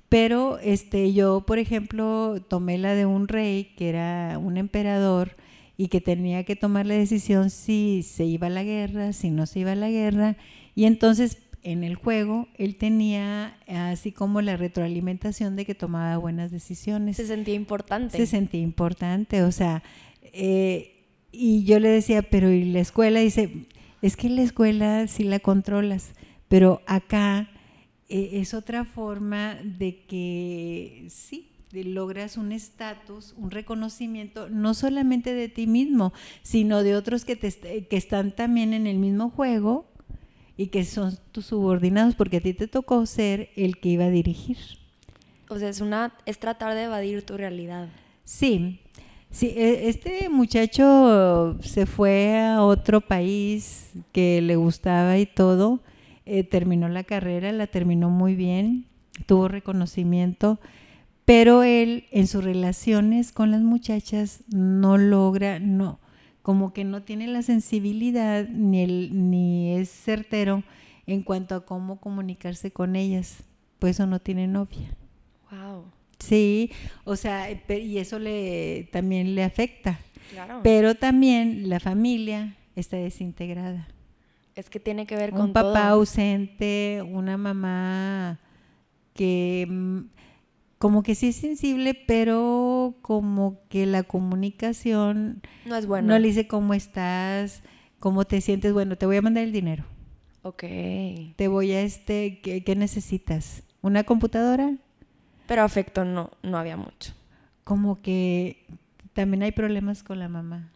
Pero 0.09 0.59
este, 0.59 1.11
yo, 1.13 1.41
por 1.41 1.57
ejemplo, 1.57 2.41
tomé 2.47 2.77
la 2.77 2.93
de 2.93 3.05
un 3.05 3.27
rey 3.27 3.73
que 3.75 3.89
era 3.89 4.37
un 4.37 4.57
emperador 4.57 5.35
y 5.75 5.87
que 5.87 6.01
tenía 6.01 6.43
que 6.43 6.55
tomar 6.55 6.85
la 6.85 6.93
decisión 6.93 7.49
si 7.49 8.03
se 8.03 8.25
iba 8.25 8.47
a 8.47 8.51
la 8.51 8.63
guerra, 8.63 9.11
si 9.13 9.31
no 9.31 9.47
se 9.47 9.61
iba 9.61 9.71
a 9.71 9.75
la 9.75 9.89
guerra. 9.89 10.37
Y 10.75 10.85
entonces 10.85 11.39
en 11.63 11.83
el 11.83 11.95
juego 11.95 12.47
él 12.57 12.75
tenía 12.75 13.57
así 13.67 14.11
como 14.11 14.41
la 14.41 14.57
retroalimentación 14.57 15.55
de 15.55 15.65
que 15.65 15.73
tomaba 15.73 16.17
buenas 16.17 16.51
decisiones. 16.51 17.17
Se 17.17 17.25
sentía 17.25 17.55
importante. 17.55 18.17
Se 18.17 18.25
sentía 18.27 18.61
importante, 18.61 19.43
o 19.43 19.51
sea, 19.51 19.81
eh, 20.21 20.92
y 21.33 21.65
yo 21.65 21.79
le 21.79 21.89
decía, 21.89 22.21
pero 22.21 22.51
¿y 22.51 22.65
la 22.65 22.79
escuela? 22.79 23.19
Dice, 23.19 23.65
es 24.01 24.15
que 24.15 24.29
la 24.29 24.43
escuela 24.43 25.07
sí 25.07 25.23
la 25.23 25.39
controlas, 25.39 26.13
pero 26.47 26.81
acá 26.85 27.49
eh, 28.07 28.29
es 28.33 28.53
otra 28.53 28.85
forma 28.85 29.55
de 29.63 30.05
que 30.05 31.07
sí, 31.09 31.49
logras 31.71 32.37
un 32.37 32.51
estatus, 32.51 33.33
un 33.35 33.49
reconocimiento, 33.49 34.47
no 34.49 34.75
solamente 34.75 35.33
de 35.33 35.49
ti 35.49 35.65
mismo, 35.65 36.13
sino 36.43 36.83
de 36.83 36.95
otros 36.95 37.25
que, 37.25 37.35
te, 37.35 37.87
que 37.87 37.97
están 37.97 38.31
también 38.31 38.73
en 38.73 38.85
el 38.85 38.99
mismo 38.99 39.31
juego 39.31 39.87
y 40.55 40.67
que 40.67 40.85
son 40.85 41.17
tus 41.31 41.47
subordinados, 41.47 42.13
porque 42.13 42.37
a 42.37 42.41
ti 42.41 42.53
te 42.53 42.67
tocó 42.67 43.03
ser 43.07 43.49
el 43.55 43.79
que 43.79 43.89
iba 43.89 44.05
a 44.05 44.09
dirigir. 44.09 44.57
O 45.49 45.57
sea, 45.57 45.69
es, 45.69 45.81
una, 45.81 46.13
es 46.27 46.37
tratar 46.37 46.75
de 46.75 46.83
evadir 46.83 47.23
tu 47.23 47.37
realidad. 47.37 47.89
Sí, 48.23 48.79
sí, 49.33 49.53
e, 49.57 49.89
este 49.89 50.29
muchacho 50.29 51.57
se 51.61 51.85
fue 51.85 52.39
a 52.39 52.63
otro 52.63 53.01
país 53.01 53.91
que 54.13 54.41
le 54.41 54.55
gustaba 54.55 55.17
y 55.17 55.25
todo, 55.25 55.81
eh, 56.25 56.45
terminó 56.45 56.87
la 56.87 57.03
carrera, 57.03 57.51
la 57.51 57.67
terminó 57.67 58.09
muy 58.09 58.35
bien, 58.35 58.85
tuvo 59.25 59.49
reconocimiento 59.49 60.57
pero 61.25 61.63
él 61.63 62.05
en 62.11 62.27
sus 62.27 62.43
relaciones 62.43 63.31
con 63.31 63.51
las 63.51 63.61
muchachas 63.61 64.43
no 64.49 64.97
logra, 64.97 65.59
no, 65.59 65.99
como 66.41 66.73
que 66.73 66.83
no 66.83 67.03
tiene 67.03 67.27
la 67.27 67.41
sensibilidad 67.41 68.47
ni, 68.47 68.81
el, 68.81 69.29
ni 69.29 69.73
es 69.75 69.89
certero 69.89 70.63
en 71.05 71.23
cuanto 71.23 71.55
a 71.55 71.65
cómo 71.65 71.99
comunicarse 72.01 72.71
con 72.71 72.95
ellas. 72.95 73.43
Pues 73.79 73.95
eso 73.95 74.07
no 74.07 74.19
tiene 74.19 74.47
novia. 74.47 74.95
Sí, 76.23 76.71
o 77.03 77.15
sea, 77.15 77.49
y 77.51 77.97
eso 77.97 78.19
le 78.19 78.89
también 78.91 79.35
le 79.35 79.43
afecta. 79.43 79.99
Claro. 80.31 80.61
Pero 80.63 80.95
también 80.95 81.69
la 81.69 81.79
familia 81.79 82.55
está 82.75 82.97
desintegrada. 82.97 83.87
Es 84.55 84.69
que 84.69 84.79
tiene 84.79 85.05
que 85.05 85.15
ver 85.15 85.31
con 85.31 85.41
un 85.41 85.53
papá 85.53 85.89
ausente, 85.89 87.03
una 87.07 87.37
mamá 87.37 88.39
que 89.13 89.67
mm, 89.69 89.99
como 90.77 91.01
que 91.01 91.15
sí 91.15 91.29
es 91.29 91.37
sensible, 91.37 91.93
pero 91.93 92.95
como 93.01 93.61
que 93.69 93.85
la 93.85 94.03
comunicación 94.03 95.41
no 95.65 95.75
es 95.75 95.87
buena. 95.87 96.09
No 96.09 96.19
le 96.19 96.27
dice 96.27 96.47
cómo 96.47 96.73
estás, 96.73 97.63
cómo 97.99 98.25
te 98.25 98.41
sientes. 98.41 98.73
Bueno, 98.73 98.97
te 98.97 99.05
voy 99.05 99.17
a 99.17 99.21
mandar 99.21 99.43
el 99.43 99.53
dinero. 99.53 99.85
Ok. 100.41 100.63
Te 101.37 101.47
voy 101.47 101.71
a 101.71 101.81
este, 101.81 102.41
¿qué, 102.41 102.75
necesitas? 102.75 103.63
¿Una 103.81 104.03
computadora? 104.03 104.75
Pero 105.47 105.63
afecto 105.63 106.05
no, 106.05 106.31
no 106.41 106.57
había 106.57 106.77
mucho. 106.77 107.13
Como 107.63 108.01
que 108.01 108.65
también 109.13 109.43
hay 109.43 109.51
problemas 109.51 110.03
con 110.03 110.19
la 110.19 110.29
mamá. 110.29 110.69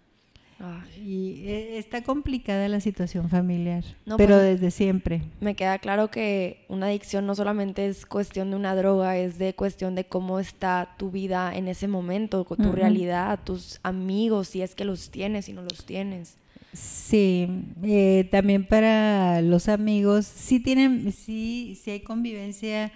Y 1.06 1.44
e, 1.46 1.78
está 1.78 2.02
complicada 2.02 2.68
la 2.68 2.80
situación 2.80 3.30
familiar, 3.30 3.84
pero 4.18 4.36
pues, 4.38 4.60
desde 4.60 4.72
siempre. 4.72 5.22
Me 5.40 5.56
queda 5.56 5.78
claro 5.78 6.10
que 6.10 6.66
una 6.68 6.88
adicción 6.88 7.28
no 7.28 7.36
solamente 7.36 7.88
es 7.88 8.08
cuestión 8.08 8.50
de 8.50 8.56
una 8.56 8.76
droga, 8.76 9.18
es 9.18 9.38
de 9.38 9.54
cuestión 9.54 9.94
de 9.94 10.06
cómo 10.06 10.40
está 10.40 10.96
tu 10.98 11.12
vida 11.12 11.56
en 11.56 11.68
ese 11.68 11.88
momento, 11.88 12.44
tu 12.44 12.72
realidad, 12.72 13.40
tus 13.44 13.80
amigos, 13.84 14.48
si 14.48 14.64
es 14.64 14.74
que 14.74 14.84
los 14.84 15.12
tienes, 15.12 15.46
si 15.46 15.54
no 15.54 15.62
los 15.62 15.86
tienes. 15.86 16.38
Sí, 16.74 17.48
eh, 17.84 18.28
también 18.32 18.66
para 18.66 19.42
los 19.44 19.70
amigos, 19.70 20.26
sí 20.26 20.60
tienen, 20.60 21.12
sí, 21.12 21.80
sí 21.82 21.92
hay 21.92 22.00
convivencia, 22.00 22.92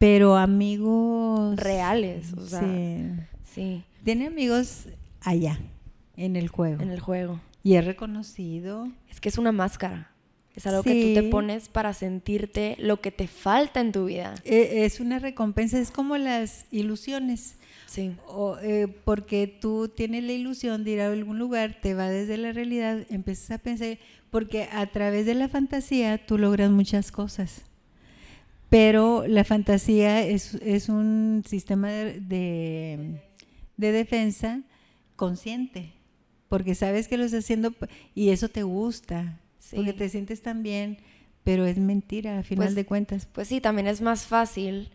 pero 0.00 0.38
amigos 0.38 1.56
reales, 1.56 2.32
o 2.32 2.46
sea, 2.46 2.62
sí. 2.62 3.10
sí. 3.54 3.84
Tiene 4.02 4.28
amigos 4.28 4.86
allá. 5.20 5.60
En 6.16 6.36
el 6.36 6.48
juego. 6.48 6.82
En 6.82 6.90
el 6.90 7.00
juego. 7.00 7.38
Y 7.62 7.74
es 7.74 7.84
reconocido. 7.84 8.88
Es 9.10 9.20
que 9.20 9.28
es 9.28 9.36
una 9.36 9.52
máscara. 9.52 10.10
Es 10.56 10.66
algo 10.66 10.82
que 10.82 11.14
tú 11.14 11.20
te 11.20 11.28
pones 11.28 11.68
para 11.68 11.92
sentirte 11.92 12.76
lo 12.78 13.02
que 13.02 13.10
te 13.10 13.28
falta 13.28 13.82
en 13.82 13.92
tu 13.92 14.06
vida. 14.06 14.36
E, 14.46 14.86
es 14.86 15.00
una 15.00 15.18
recompensa, 15.18 15.78
es 15.78 15.90
como 15.90 16.16
las 16.16 16.64
ilusiones. 16.70 17.56
Sí. 17.84 18.16
Eh, 18.62 18.88
porque 19.04 19.46
tú 19.46 19.88
tienes 19.88 20.24
la 20.24 20.32
ilusión 20.32 20.82
de 20.82 20.92
ir 20.92 21.00
a 21.02 21.12
algún 21.12 21.38
lugar, 21.38 21.76
te 21.82 21.92
va 21.92 22.08
desde 22.08 22.38
la 22.38 22.52
realidad, 22.52 23.04
empiezas 23.10 23.50
a 23.50 23.58
pensar, 23.58 23.98
porque 24.30 24.66
a 24.72 24.86
través 24.86 25.26
de 25.26 25.34
la 25.34 25.48
fantasía 25.48 26.24
tú 26.24 26.38
logras 26.38 26.70
muchas 26.70 27.12
cosas. 27.12 27.66
Pero 28.70 29.24
la 29.26 29.44
fantasía 29.44 30.22
es, 30.22 30.88
un 30.88 31.42
sistema 31.46 31.90
de, 31.90 33.20
de 33.76 33.92
defensa 33.92 34.62
consciente 35.16 35.92
porque 36.50 36.74
sabes 36.74 37.06
que 37.06 37.16
lo 37.16 37.24
estás 37.24 37.44
haciendo 37.44 37.72
y 38.12 38.30
eso 38.30 38.48
te 38.48 38.64
gusta, 38.64 39.38
porque 39.72 39.92
te 39.92 40.08
sientes 40.08 40.42
tan 40.42 40.64
bien, 40.64 40.98
pero 41.44 41.64
es 41.64 41.78
mentira 41.78 42.40
a 42.40 42.42
final 42.42 42.66
pues, 42.66 42.74
de 42.74 42.84
cuentas. 42.84 43.26
Pues 43.32 43.46
sí, 43.46 43.60
también 43.60 43.86
es 43.86 44.00
más 44.00 44.26
fácil, 44.26 44.90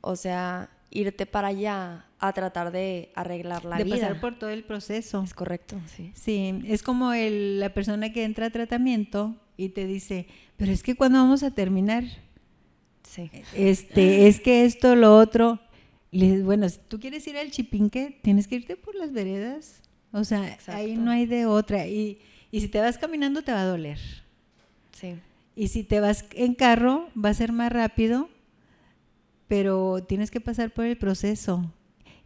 o 0.00 0.16
sea, 0.16 0.70
irte 0.90 1.24
para 1.24 1.48
allá 1.48 2.06
a 2.18 2.32
tratar 2.32 2.72
de 2.72 3.12
arreglar 3.14 3.64
la 3.64 3.76
vida. 3.76 3.94
De 3.94 4.00
pasar 4.00 4.20
por 4.20 4.40
todo 4.40 4.50
el 4.50 4.64
proceso. 4.64 5.22
Es 5.22 5.34
correcto, 5.34 5.80
sí. 5.86 6.10
Sí, 6.14 6.62
es 6.66 6.82
como 6.82 7.12
el, 7.12 7.60
la 7.60 7.72
persona 7.72 8.12
que 8.12 8.24
entra 8.24 8.46
a 8.46 8.50
tratamiento 8.50 9.36
y 9.56 9.68
te 9.68 9.86
dice, 9.86 10.26
pero 10.56 10.72
es 10.72 10.82
que 10.82 10.96
cuando 10.96 11.20
vamos 11.20 11.44
a 11.44 11.52
terminar, 11.52 12.02
sí. 13.08 13.30
este, 13.54 14.28
es 14.28 14.40
que 14.40 14.64
esto, 14.64 14.94
lo 14.94 15.16
otro, 15.16 15.60
bueno, 16.12 16.68
si 16.68 16.78
tú 16.88 16.98
quieres 16.98 17.26
ir 17.26 17.36
al 17.36 17.50
chipinque, 17.50 18.18
tienes 18.22 18.48
que 18.48 18.56
irte 18.56 18.76
por 18.76 18.94
las 18.94 19.12
veredas 19.12 19.82
o 20.12 20.24
sea, 20.24 20.58
ahí 20.68 20.96
no 20.96 21.10
hay 21.10 21.26
de 21.26 21.46
otra. 21.46 21.86
Y, 21.86 22.18
y 22.50 22.60
si 22.60 22.68
te 22.68 22.80
vas 22.80 22.98
caminando 22.98 23.42
te 23.42 23.52
va 23.52 23.62
a 23.62 23.66
doler. 23.66 23.98
Sí. 24.92 25.16
Y 25.54 25.68
si 25.68 25.82
te 25.84 26.00
vas 26.00 26.24
en 26.32 26.54
carro 26.54 27.08
va 27.22 27.30
a 27.30 27.34
ser 27.34 27.52
más 27.52 27.72
rápido, 27.72 28.28
pero 29.48 30.04
tienes 30.06 30.30
que 30.30 30.40
pasar 30.40 30.70
por 30.70 30.84
el 30.84 30.96
proceso. 30.96 31.70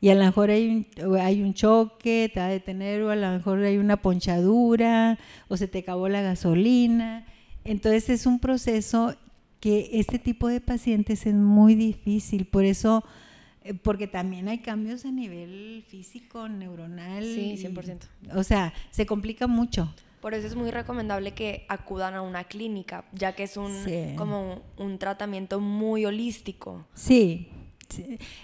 Y 0.00 0.10
a 0.10 0.14
lo 0.14 0.24
mejor 0.24 0.50
hay 0.50 0.68
un, 0.68 1.16
hay 1.18 1.42
un 1.42 1.54
choque, 1.54 2.30
te 2.32 2.40
va 2.40 2.46
a 2.46 2.50
detener, 2.50 3.02
o 3.02 3.10
a 3.10 3.16
lo 3.16 3.30
mejor 3.30 3.60
hay 3.60 3.78
una 3.78 3.96
ponchadura, 3.96 5.18
o 5.48 5.56
se 5.56 5.68
te 5.68 5.78
acabó 5.78 6.08
la 6.08 6.22
gasolina. 6.22 7.24
Entonces 7.64 8.10
es 8.10 8.26
un 8.26 8.40
proceso 8.40 9.14
que 9.62 9.90
este 9.92 10.18
tipo 10.18 10.48
de 10.48 10.60
pacientes 10.60 11.24
es 11.24 11.34
muy 11.34 11.76
difícil. 11.76 12.46
Por 12.46 12.64
eso 12.64 13.04
eh, 13.62 13.74
porque 13.74 14.08
también 14.08 14.48
hay 14.48 14.58
cambios 14.58 15.04
a 15.04 15.12
nivel 15.12 15.84
físico, 15.86 16.48
neuronal. 16.48 17.22
Sí, 17.22 17.54
100%. 17.56 18.00
o 18.34 18.42
sea, 18.42 18.74
se 18.90 19.06
complica 19.06 19.46
mucho. 19.46 19.94
Por 20.20 20.34
eso 20.34 20.48
es 20.48 20.56
muy 20.56 20.72
recomendable 20.72 21.30
que 21.30 21.64
acudan 21.68 22.14
a 22.14 22.22
una 22.22 22.42
clínica, 22.42 23.04
ya 23.12 23.36
que 23.36 23.44
es 23.44 23.56
un 23.56 23.72
como 24.16 24.62
un, 24.76 24.98
tratamiento 24.98 25.60
muy 25.60 26.06
holístico. 26.06 26.84
Sí, 26.94 27.48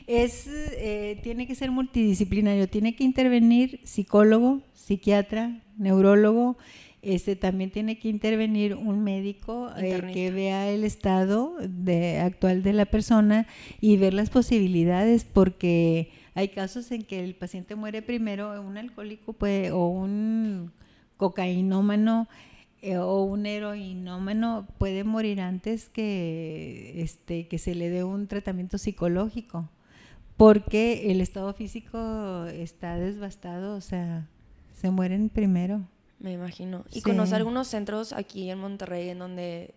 es 0.06 0.46
eh, 0.48 1.18
tiene 1.24 1.48
que 1.48 1.56
ser 1.56 1.72
multidisciplinario, 1.72 2.68
tiene 2.68 2.94
que 2.94 3.02
intervenir 3.02 3.80
psicólogo, 3.82 4.60
psiquiatra, 4.72 5.62
neurólogo 5.76 6.56
este, 7.02 7.36
también 7.36 7.70
tiene 7.70 7.98
que 7.98 8.08
intervenir 8.08 8.74
un 8.74 9.04
médico 9.04 9.70
eh, 9.76 10.10
que 10.12 10.30
vea 10.30 10.68
el 10.70 10.84
estado 10.84 11.54
de, 11.60 12.18
actual 12.18 12.62
de 12.62 12.72
la 12.72 12.86
persona 12.86 13.46
y 13.80 13.96
ver 13.96 14.14
las 14.14 14.30
posibilidades, 14.30 15.24
porque 15.24 16.10
hay 16.34 16.48
casos 16.48 16.90
en 16.90 17.02
que 17.04 17.22
el 17.22 17.34
paciente 17.34 17.76
muere 17.76 18.02
primero, 18.02 18.60
un 18.62 18.78
alcohólico 18.78 19.32
puede, 19.32 19.70
o 19.70 19.86
un 19.86 20.72
cocainómano 21.16 22.28
eh, 22.80 22.96
o 22.96 23.22
un 23.24 23.44
heroinómano 23.46 24.68
puede 24.78 25.02
morir 25.02 25.40
antes 25.40 25.88
que, 25.88 27.02
este, 27.02 27.48
que 27.48 27.58
se 27.58 27.74
le 27.74 27.90
dé 27.90 28.04
un 28.04 28.28
tratamiento 28.28 28.78
psicológico, 28.78 29.68
porque 30.36 31.10
el 31.10 31.20
estado 31.20 31.52
físico 31.54 32.44
está 32.46 32.96
desbastado, 32.96 33.74
o 33.74 33.80
sea, 33.80 34.28
se 34.74 34.90
mueren 34.90 35.28
primero. 35.28 35.82
Me 36.20 36.32
imagino. 36.32 36.84
¿Y 36.92 37.02
conoce 37.02 37.36
algunos 37.36 37.68
centros 37.68 38.12
aquí 38.12 38.50
en 38.50 38.58
Monterrey 38.58 39.08
en 39.08 39.18
donde 39.18 39.74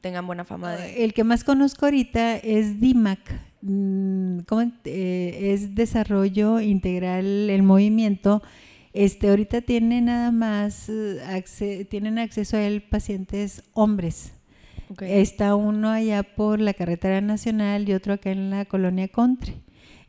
tengan 0.00 0.26
buena 0.26 0.44
fama 0.44 0.76
de...? 0.76 1.04
El 1.04 1.14
que 1.14 1.24
más 1.24 1.44
conozco 1.44 1.86
ahorita 1.86 2.36
es 2.36 2.80
DIMAC. 2.80 3.20
Mm, 3.62 4.40
¿cómo, 4.40 4.70
eh, 4.84 5.52
es 5.52 5.74
desarrollo 5.74 6.60
integral 6.60 7.50
el 7.50 7.62
movimiento. 7.62 8.42
Este, 8.92 9.28
ahorita 9.28 9.60
tiene 9.62 10.00
nada 10.00 10.30
más, 10.30 10.88
eh, 10.88 11.86
tienen 11.90 12.18
acceso 12.18 12.56
a 12.56 12.62
él 12.62 12.82
pacientes 12.82 13.62
hombres. 13.72 14.32
Está 15.00 15.54
uno 15.56 15.90
allá 15.90 16.22
por 16.22 16.60
la 16.60 16.72
carretera 16.72 17.20
nacional 17.20 17.88
y 17.88 17.92
otro 17.92 18.14
acá 18.14 18.30
en 18.30 18.50
la 18.50 18.64
colonia 18.66 19.08
Country. 19.08 19.54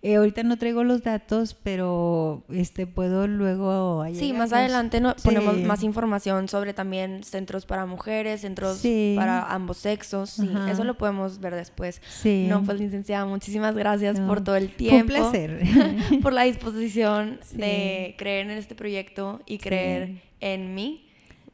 Eh, 0.07 0.15
ahorita 0.15 0.41
no 0.43 0.55
traigo 0.55 0.85
los 0.85 1.03
datos, 1.03 1.53
pero 1.53 2.45
este 2.47 2.87
puedo 2.87 3.27
luego... 3.27 4.05
Sí, 4.13 4.31
más 4.31 4.53
adelante 4.53 5.01
no, 5.01 5.13
ponemos 5.21 5.57
más 5.57 5.83
información 5.83 6.47
sobre 6.47 6.73
también 6.73 7.25
centros 7.25 7.65
para 7.65 7.85
mujeres, 7.85 8.39
centros 8.39 8.81
para 9.17 9.51
ambos 9.51 9.79
sexos. 9.79 10.29
Sí, 10.29 10.49
eso 10.71 10.85
lo 10.85 10.97
podemos 10.97 11.41
ver 11.41 11.55
después. 11.55 12.01
Sí. 12.07 12.45
No, 12.47 12.63
pues 12.63 12.79
licenciada, 12.79 13.25
muchísimas 13.25 13.75
gracias 13.75 14.17
por 14.21 14.41
todo 14.41 14.55
el 14.55 14.73
tiempo. 14.73 15.01
un 15.01 15.07
placer. 15.07 15.61
por 16.21 16.31
la 16.31 16.43
disposición 16.43 17.41
de 17.51 18.15
creer 18.17 18.49
en 18.49 18.57
este 18.57 18.75
proyecto 18.75 19.41
y 19.45 19.57
creer 19.57 20.21
en 20.39 20.73
mí. 20.73 21.05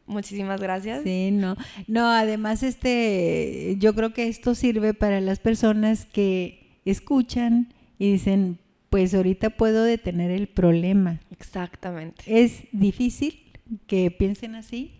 Muchísimas 0.05 0.61
gracias. 0.61 1.01
Sí, 1.01 1.31
no. 1.31 1.55
No, 1.87 2.07
además 2.11 2.61
este 2.61 3.77
yo 3.79 3.95
creo 3.95 4.13
que 4.13 4.27
esto 4.27 4.53
sirve 4.53 4.93
para 4.93 5.21
las 5.21 5.39
personas 5.39 6.05
que 6.05 6.77
escuchan 6.85 7.73
y 8.03 8.11
dicen, 8.11 8.59
pues 8.89 9.13
ahorita 9.13 9.51
puedo 9.51 9.85
detener 9.85 10.29
el 10.29 10.47
problema. 10.47 11.21
Exactamente. 11.31 12.21
Es 12.27 12.65
difícil 12.73 13.39
que 13.87 14.11
piensen 14.11 14.55
así 14.55 14.91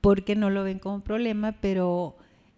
porque 0.00 0.34
no 0.36 0.48
lo 0.48 0.64
ven 0.64 0.78
como 0.78 1.00
problema, 1.00 1.52
pero 1.60 2.16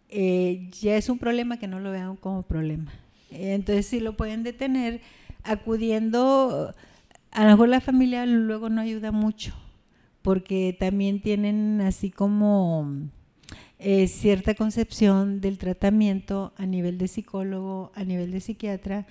eh, 0.08 0.70
ya 0.80 0.96
es 0.96 1.08
un 1.08 1.18
problema 1.18 1.58
que 1.58 1.66
no 1.66 1.80
lo 1.80 1.90
vean 1.90 2.14
como 2.14 2.44
problema. 2.44 2.92
Entonces 3.32 3.86
sí 3.86 3.98
lo 3.98 4.16
pueden 4.16 4.44
detener 4.44 5.00
acudiendo, 5.42 6.72
a 7.32 7.42
lo 7.42 7.50
mejor 7.50 7.68
la 7.68 7.80
familia 7.80 8.24
luego 8.24 8.68
no 8.68 8.82
ayuda 8.82 9.10
mucho, 9.10 9.52
porque 10.22 10.76
también 10.78 11.20
tienen 11.20 11.80
así 11.80 12.08
como 12.08 12.88
eh, 13.80 14.06
cierta 14.06 14.54
concepción 14.54 15.40
del 15.40 15.58
tratamiento 15.58 16.52
a 16.56 16.66
nivel 16.66 16.98
de 16.98 17.08
psicólogo, 17.08 17.90
a 17.96 18.04
nivel 18.04 18.30
de 18.30 18.40
psiquiatra, 18.40 19.08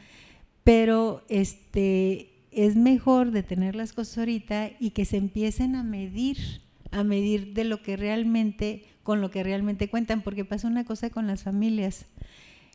pero 0.64 1.24
este 1.30 2.32
es 2.52 2.76
mejor 2.76 3.32
detener 3.32 3.76
las 3.76 3.94
cosas 3.94 4.20
ahorita 4.20 4.72
y 4.80 4.92
que 4.92 5.06
se 5.06 5.18
empiecen 5.18 5.76
a 5.76 5.84
medir, 5.84 6.62
a 6.92 7.04
medir 7.04 7.54
de 7.54 7.64
lo 7.64 7.82
que 7.82 7.98
realmente, 7.98 8.84
con 9.04 9.22
lo 9.22 9.32
que 9.32 9.44
realmente 9.44 9.90
cuentan, 9.90 10.22
porque 10.22 10.46
pasa 10.46 10.68
una 10.68 10.84
cosa 10.84 11.10
con 11.10 11.28
las 11.28 11.44
familias. 11.44 12.06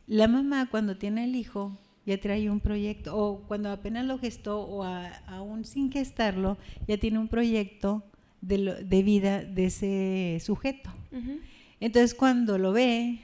La 0.06 0.28
mamá 0.28 0.68
cuando 0.70 0.96
tiene 0.96 1.24
el 1.24 1.36
hijo 1.36 1.78
ya 2.06 2.20
trae 2.20 2.48
un 2.48 2.60
proyecto, 2.60 3.16
o 3.16 3.42
cuando 3.42 3.70
apenas 3.70 4.06
lo 4.06 4.18
gestó, 4.18 4.60
o 4.60 4.84
aún 4.84 5.64
sin 5.64 5.90
gestarlo, 5.90 6.56
ya 6.86 6.98
tiene 6.98 7.18
un 7.18 7.28
proyecto 7.28 8.04
de, 8.40 9.02
vida 9.02 9.42
de 9.42 9.66
ese 9.66 10.38
sujeto. 10.40 10.90
Entonces 11.80 12.14
cuando 12.14 12.58
lo 12.58 12.72
ve, 12.72 13.20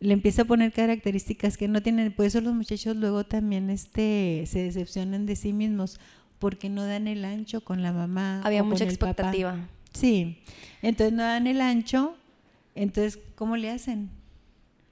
le 0.00 0.12
empieza 0.12 0.42
a 0.42 0.44
poner 0.44 0.72
características 0.72 1.56
que 1.56 1.68
no 1.68 1.82
tienen, 1.82 2.12
por 2.12 2.26
eso 2.26 2.40
los 2.40 2.54
muchachos 2.54 2.96
luego 2.96 3.24
también 3.24 3.70
este, 3.70 4.44
se 4.46 4.62
decepcionan 4.62 5.26
de 5.26 5.36
sí 5.36 5.52
mismos 5.52 5.98
porque 6.38 6.68
no 6.68 6.84
dan 6.84 7.08
el 7.08 7.24
ancho 7.24 7.62
con 7.62 7.82
la 7.82 7.92
mamá. 7.92 8.42
Había 8.42 8.62
mucha 8.62 8.84
expectativa. 8.84 9.56
Sí, 9.92 10.42
entonces 10.82 11.12
no 11.12 11.22
dan 11.22 11.46
el 11.46 11.60
ancho, 11.60 12.16
entonces 12.74 13.18
¿cómo 13.34 13.56
le 13.56 13.70
hacen? 13.70 14.10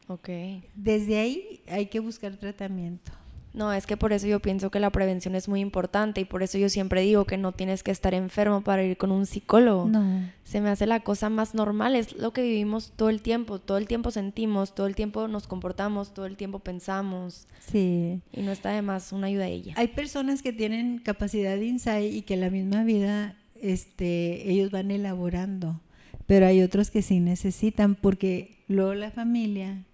Ok. 0.08 0.28
Desde 0.74 1.18
ahí 1.18 1.62
hay 1.68 1.86
que 1.86 2.00
buscar 2.00 2.36
tratamiento. 2.36 3.12
No, 3.54 3.72
es 3.72 3.86
que 3.86 3.98
por 3.98 4.12
eso 4.12 4.26
yo 4.26 4.40
pienso 4.40 4.70
que 4.70 4.80
la 4.80 4.90
prevención 4.90 5.34
es 5.34 5.46
muy 5.46 5.60
importante 5.60 6.22
y 6.22 6.24
por 6.24 6.42
eso 6.42 6.56
yo 6.56 6.70
siempre 6.70 7.02
digo 7.02 7.26
que 7.26 7.36
no 7.36 7.52
tienes 7.52 7.82
que 7.82 7.90
estar 7.90 8.14
enfermo 8.14 8.62
para 8.62 8.82
ir 8.82 8.96
con 8.96 9.12
un 9.12 9.26
psicólogo. 9.26 9.88
No. 9.88 10.30
Se 10.44 10.60
me 10.60 10.70
hace 10.70 10.86
la 10.86 11.00
cosa 11.00 11.28
más 11.28 11.54
normal, 11.54 11.94
es 11.94 12.16
lo 12.16 12.32
que 12.32 12.42
vivimos 12.42 12.92
todo 12.96 13.10
el 13.10 13.20
tiempo, 13.20 13.58
todo 13.58 13.76
el 13.76 13.86
tiempo 13.86 14.10
sentimos, 14.10 14.74
todo 14.74 14.86
el 14.86 14.94
tiempo 14.94 15.28
nos 15.28 15.46
comportamos, 15.46 16.14
todo 16.14 16.26
el 16.26 16.36
tiempo 16.36 16.60
pensamos. 16.60 17.46
Sí. 17.60 18.20
Y 18.32 18.40
no 18.40 18.52
está 18.52 18.70
de 18.70 18.80
más 18.80 19.12
una 19.12 19.26
ayuda 19.26 19.44
a 19.44 19.48
ella. 19.48 19.74
Hay 19.76 19.88
personas 19.88 20.42
que 20.42 20.52
tienen 20.52 20.98
capacidad 20.98 21.56
de 21.56 21.66
insight 21.66 22.12
y 22.12 22.22
que 22.22 22.36
la 22.36 22.48
misma 22.48 22.84
vida 22.84 23.36
este 23.60 24.50
ellos 24.50 24.70
van 24.70 24.90
elaborando, 24.90 25.80
pero 26.26 26.46
hay 26.46 26.62
otros 26.62 26.90
que 26.90 27.02
sí 27.02 27.20
necesitan 27.20 27.94
porque 27.94 28.56
luego 28.66 28.94
la 28.94 29.10
familia, 29.10 29.84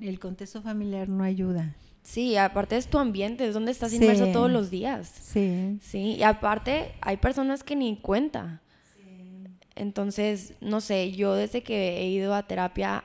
el 0.00 0.18
contexto 0.18 0.62
familiar 0.62 1.08
no 1.08 1.22
ayuda. 1.22 1.76
Sí, 2.06 2.36
aparte 2.36 2.76
es 2.76 2.86
tu 2.86 2.98
ambiente, 2.98 3.48
es 3.48 3.52
donde 3.52 3.72
estás 3.72 3.92
inmerso 3.92 4.28
todos 4.28 4.48
los 4.48 4.70
días. 4.70 5.12
Sí. 5.22 5.76
Sí, 5.82 6.14
y 6.14 6.22
aparte 6.22 6.92
hay 7.00 7.16
personas 7.16 7.64
que 7.64 7.74
ni 7.74 7.96
cuenta. 7.96 8.62
Entonces, 9.74 10.54
no 10.60 10.80
sé, 10.80 11.10
yo 11.12 11.34
desde 11.34 11.64
que 11.64 11.98
he 11.98 12.08
ido 12.08 12.32
a 12.32 12.46
terapia 12.46 13.02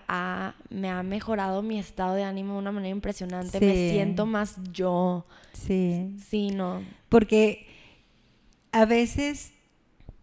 me 0.69 0.89
ha 0.89 1.01
mejorado 1.01 1.63
mi 1.63 1.79
estado 1.79 2.13
de 2.13 2.23
ánimo 2.23 2.53
de 2.53 2.59
una 2.59 2.71
manera 2.71 2.95
impresionante. 2.95 3.59
Me 3.59 3.89
siento 3.89 4.27
más 4.27 4.57
yo. 4.71 5.25
Sí. 5.53 6.15
Sí, 6.29 6.51
no. 6.51 6.83
Porque 7.09 7.65
a 8.71 8.85
veces 8.85 9.51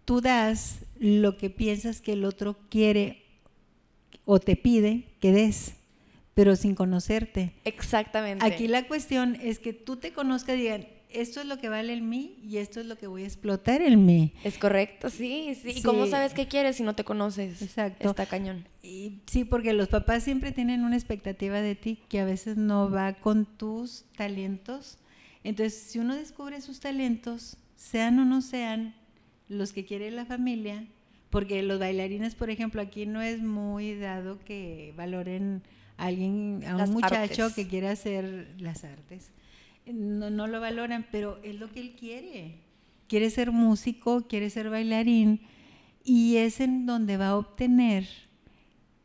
tú 0.05 0.21
das 0.21 0.79
lo 1.01 1.37
que 1.37 1.51
piensas 1.51 2.01
que 2.01 2.13
el 2.13 2.25
otro 2.25 2.57
quiere 2.71 3.25
o 4.25 4.39
te 4.39 4.55
pide 4.55 5.05
que 5.21 5.33
des 5.33 5.75
pero 6.39 6.55
sin 6.55 6.77
conocerte. 6.77 7.53
Exactamente. 7.65 8.47
Aquí 8.47 8.69
la 8.69 8.87
cuestión 8.87 9.37
es 9.43 9.59
que 9.59 9.73
tú 9.73 9.97
te 9.97 10.13
conozcas 10.13 10.55
y 10.55 10.61
digan, 10.61 10.87
esto 11.11 11.41
es 11.41 11.47
lo 11.47 11.59
que 11.59 11.69
vale 11.69 11.93
en 11.95 12.09
mí 12.09 12.39
y 12.45 12.59
esto 12.59 12.79
es 12.79 12.87
lo 12.87 12.97
que 12.97 13.09
voy 13.09 13.25
a 13.25 13.27
explotar 13.27 13.83
en 13.83 14.07
mí. 14.07 14.35
Es 14.45 14.57
correcto, 14.57 15.11
sí, 15.11 15.59
sí. 15.61 15.79
¿Y 15.79 15.83
cómo 15.83 16.07
sabes 16.07 16.35
qué 16.35 16.47
quieres 16.47 16.77
si 16.77 16.85
no 16.85 16.95
te 16.95 17.03
conoces? 17.03 17.61
Exacto. 17.61 18.11
Está 18.11 18.25
cañón. 18.25 18.69
Y, 18.85 19.19
sí, 19.27 19.43
porque 19.45 19.73
los 19.73 19.89
papás 19.89 20.23
siempre 20.23 20.53
tienen 20.53 20.85
una 20.85 20.95
expectativa 20.95 21.61
de 21.61 21.75
ti 21.75 21.99
que 22.09 22.21
a 22.21 22.25
veces 22.25 22.57
no 22.57 22.89
va 22.89 23.15
con 23.15 23.45
tus 23.45 24.05
talentos. 24.17 24.99
Entonces, 25.43 25.75
si 25.75 25.99
uno 25.99 26.15
descubre 26.15 26.61
sus 26.61 26.79
talentos, 26.79 27.57
sean 27.75 28.17
o 28.21 28.25
no 28.25 28.43
sean 28.43 28.95
los 29.49 29.73
que 29.73 29.85
quiere 29.85 30.13
la 30.13 30.25
familia, 30.25 30.87
porque 31.31 31.65
los 31.65 31.81
bailarines, 31.81 32.37
por 32.37 32.49
ejemplo, 32.49 32.81
aquí 32.81 33.07
no 33.07 33.23
es 33.23 33.43
muy 33.43 33.97
dado 33.97 34.39
que 34.39 34.95
valoren 34.97 35.65
alguien, 35.99 36.65
a 36.67 36.77
un 36.77 36.93
muchacho 36.93 37.55
que 37.55 37.69
quiere 37.69 37.89
hacer 37.89 38.55
las 38.59 38.85
artes. 38.85 39.31
No, 39.87 40.31
no 40.31 40.47
lo 40.47 40.61
valoran, 40.61 41.07
pero 41.11 41.39
es 41.43 41.57
lo 41.57 41.71
que 41.71 41.81
él 41.81 41.97
quiere. 41.99 42.61
Quiere 43.09 43.29
ser 43.31 43.53
músico, 43.53 44.27
quiere 44.27 44.49
ser 44.49 44.71
bailarín 44.71 45.41
y 46.05 46.37
es 46.37 46.61
en 46.61 46.87
donde 46.87 47.17
va 47.17 47.29
a 47.29 47.37
obtener, 47.37 48.07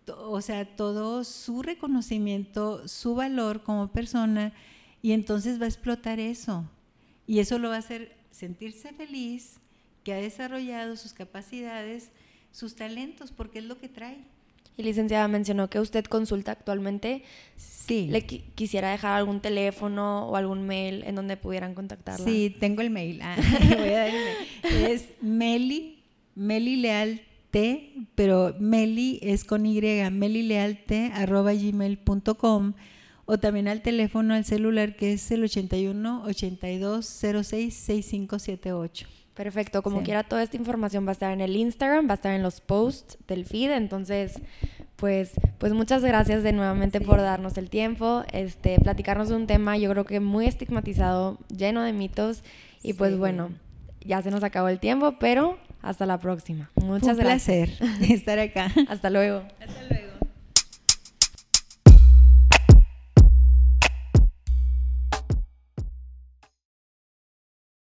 o 0.07 0.39
sea, 0.41 0.65
todo 0.75 1.23
su 1.23 1.61
reconocimiento, 1.61 2.87
su 2.87 3.15
valor 3.15 3.63
como 3.63 3.91
persona 3.91 4.53
y 5.01 5.11
entonces 5.11 5.59
va 5.59 5.65
a 5.65 5.69
explotar 5.69 6.19
eso. 6.19 6.69
Y 7.27 7.39
eso 7.39 7.59
lo 7.59 7.69
va 7.69 7.75
a 7.75 7.79
hacer 7.79 8.15
sentirse 8.31 8.93
feliz, 8.93 9.59
que 10.03 10.13
ha 10.13 10.17
desarrollado 10.17 10.97
sus 10.97 11.13
capacidades, 11.13 12.11
sus 12.51 12.75
talentos, 12.75 13.31
porque 13.31 13.59
es 13.59 13.65
lo 13.65 13.77
que 13.77 13.89
trae. 13.89 14.17
Y 14.77 14.83
licenciada 14.83 15.27
mencionó 15.27 15.69
que 15.69 15.79
usted 15.79 16.05
consulta 16.05 16.51
actualmente. 16.51 17.23
Sí. 17.57 18.07
¿Le 18.09 18.25
quisiera 18.25 18.91
dejar 18.91 19.13
algún 19.13 19.41
teléfono 19.41 20.27
o 20.27 20.35
algún 20.35 20.65
mail 20.65 21.03
en 21.05 21.15
donde 21.15 21.37
pudieran 21.37 21.75
contactarla? 21.75 22.25
Sí, 22.25 22.55
tengo 22.59 22.81
el 22.81 22.89
mail. 22.89 23.19
Ah, 23.21 23.35
voy 23.77 23.89
a 23.89 23.97
dar 23.97 24.07
el 24.07 24.13
mail. 24.13 24.91
Es 24.91 25.05
Meli, 25.21 25.99
Meli 26.35 26.77
Leal 26.77 27.21
T, 27.51 28.07
pero 28.15 28.55
Meli 28.59 29.19
es 29.21 29.43
con 29.43 29.65
Y, 29.67 29.79
melilealte 30.09 31.11
arroba 31.13 31.53
gmail.com 31.53 32.73
o 33.25 33.37
también 33.37 33.67
al 33.67 33.81
teléfono, 33.81 34.33
al 34.33 34.43
celular 34.43 34.95
que 34.95 35.13
es 35.13 35.29
el 35.29 35.43
81 35.43 36.23
82 36.25 37.05
06 37.05 37.73
6578. 37.73 39.07
Perfecto, 39.33 39.81
como 39.81 40.03
quiera 40.03 40.23
toda 40.23 40.43
esta 40.43 40.57
información 40.57 41.05
va 41.05 41.09
a 41.09 41.13
estar 41.13 41.31
en 41.31 41.41
el 41.41 41.55
Instagram, 41.55 42.07
va 42.07 42.11
a 42.11 42.15
estar 42.15 42.33
en 42.33 42.43
los 42.43 42.61
posts 42.61 43.17
del 43.27 43.45
feed, 43.45 43.71
entonces 43.71 44.39
pues 44.95 45.31
pues 45.57 45.73
muchas 45.73 46.03
gracias 46.03 46.43
de 46.43 46.53
nuevamente 46.53 47.01
por 47.01 47.19
darnos 47.19 47.57
el 47.57 47.69
tiempo, 47.69 48.23
este 48.31 48.79
platicarnos 48.79 49.29
de 49.29 49.35
un 49.35 49.47
tema 49.47 49.75
yo 49.77 49.89
creo 49.89 50.05
que 50.05 50.19
muy 50.19 50.45
estigmatizado, 50.45 51.39
lleno 51.49 51.81
de 51.81 51.93
mitos 51.93 52.43
y 52.83 52.93
pues 52.93 53.17
bueno, 53.17 53.49
ya 54.01 54.21
se 54.21 54.29
nos 54.29 54.43
acabó 54.43 54.67
el 54.67 54.79
tiempo, 54.79 55.15
pero 55.19 55.57
hasta 55.81 56.05
la 56.05 56.19
próxima. 56.19 56.69
Muchas 56.75 57.17
un 57.17 57.23
gracias. 57.23 57.71
placer 57.71 58.11
estar 58.11 58.39
acá. 58.39 58.71
Hasta 58.87 59.09
luego. 59.09 59.43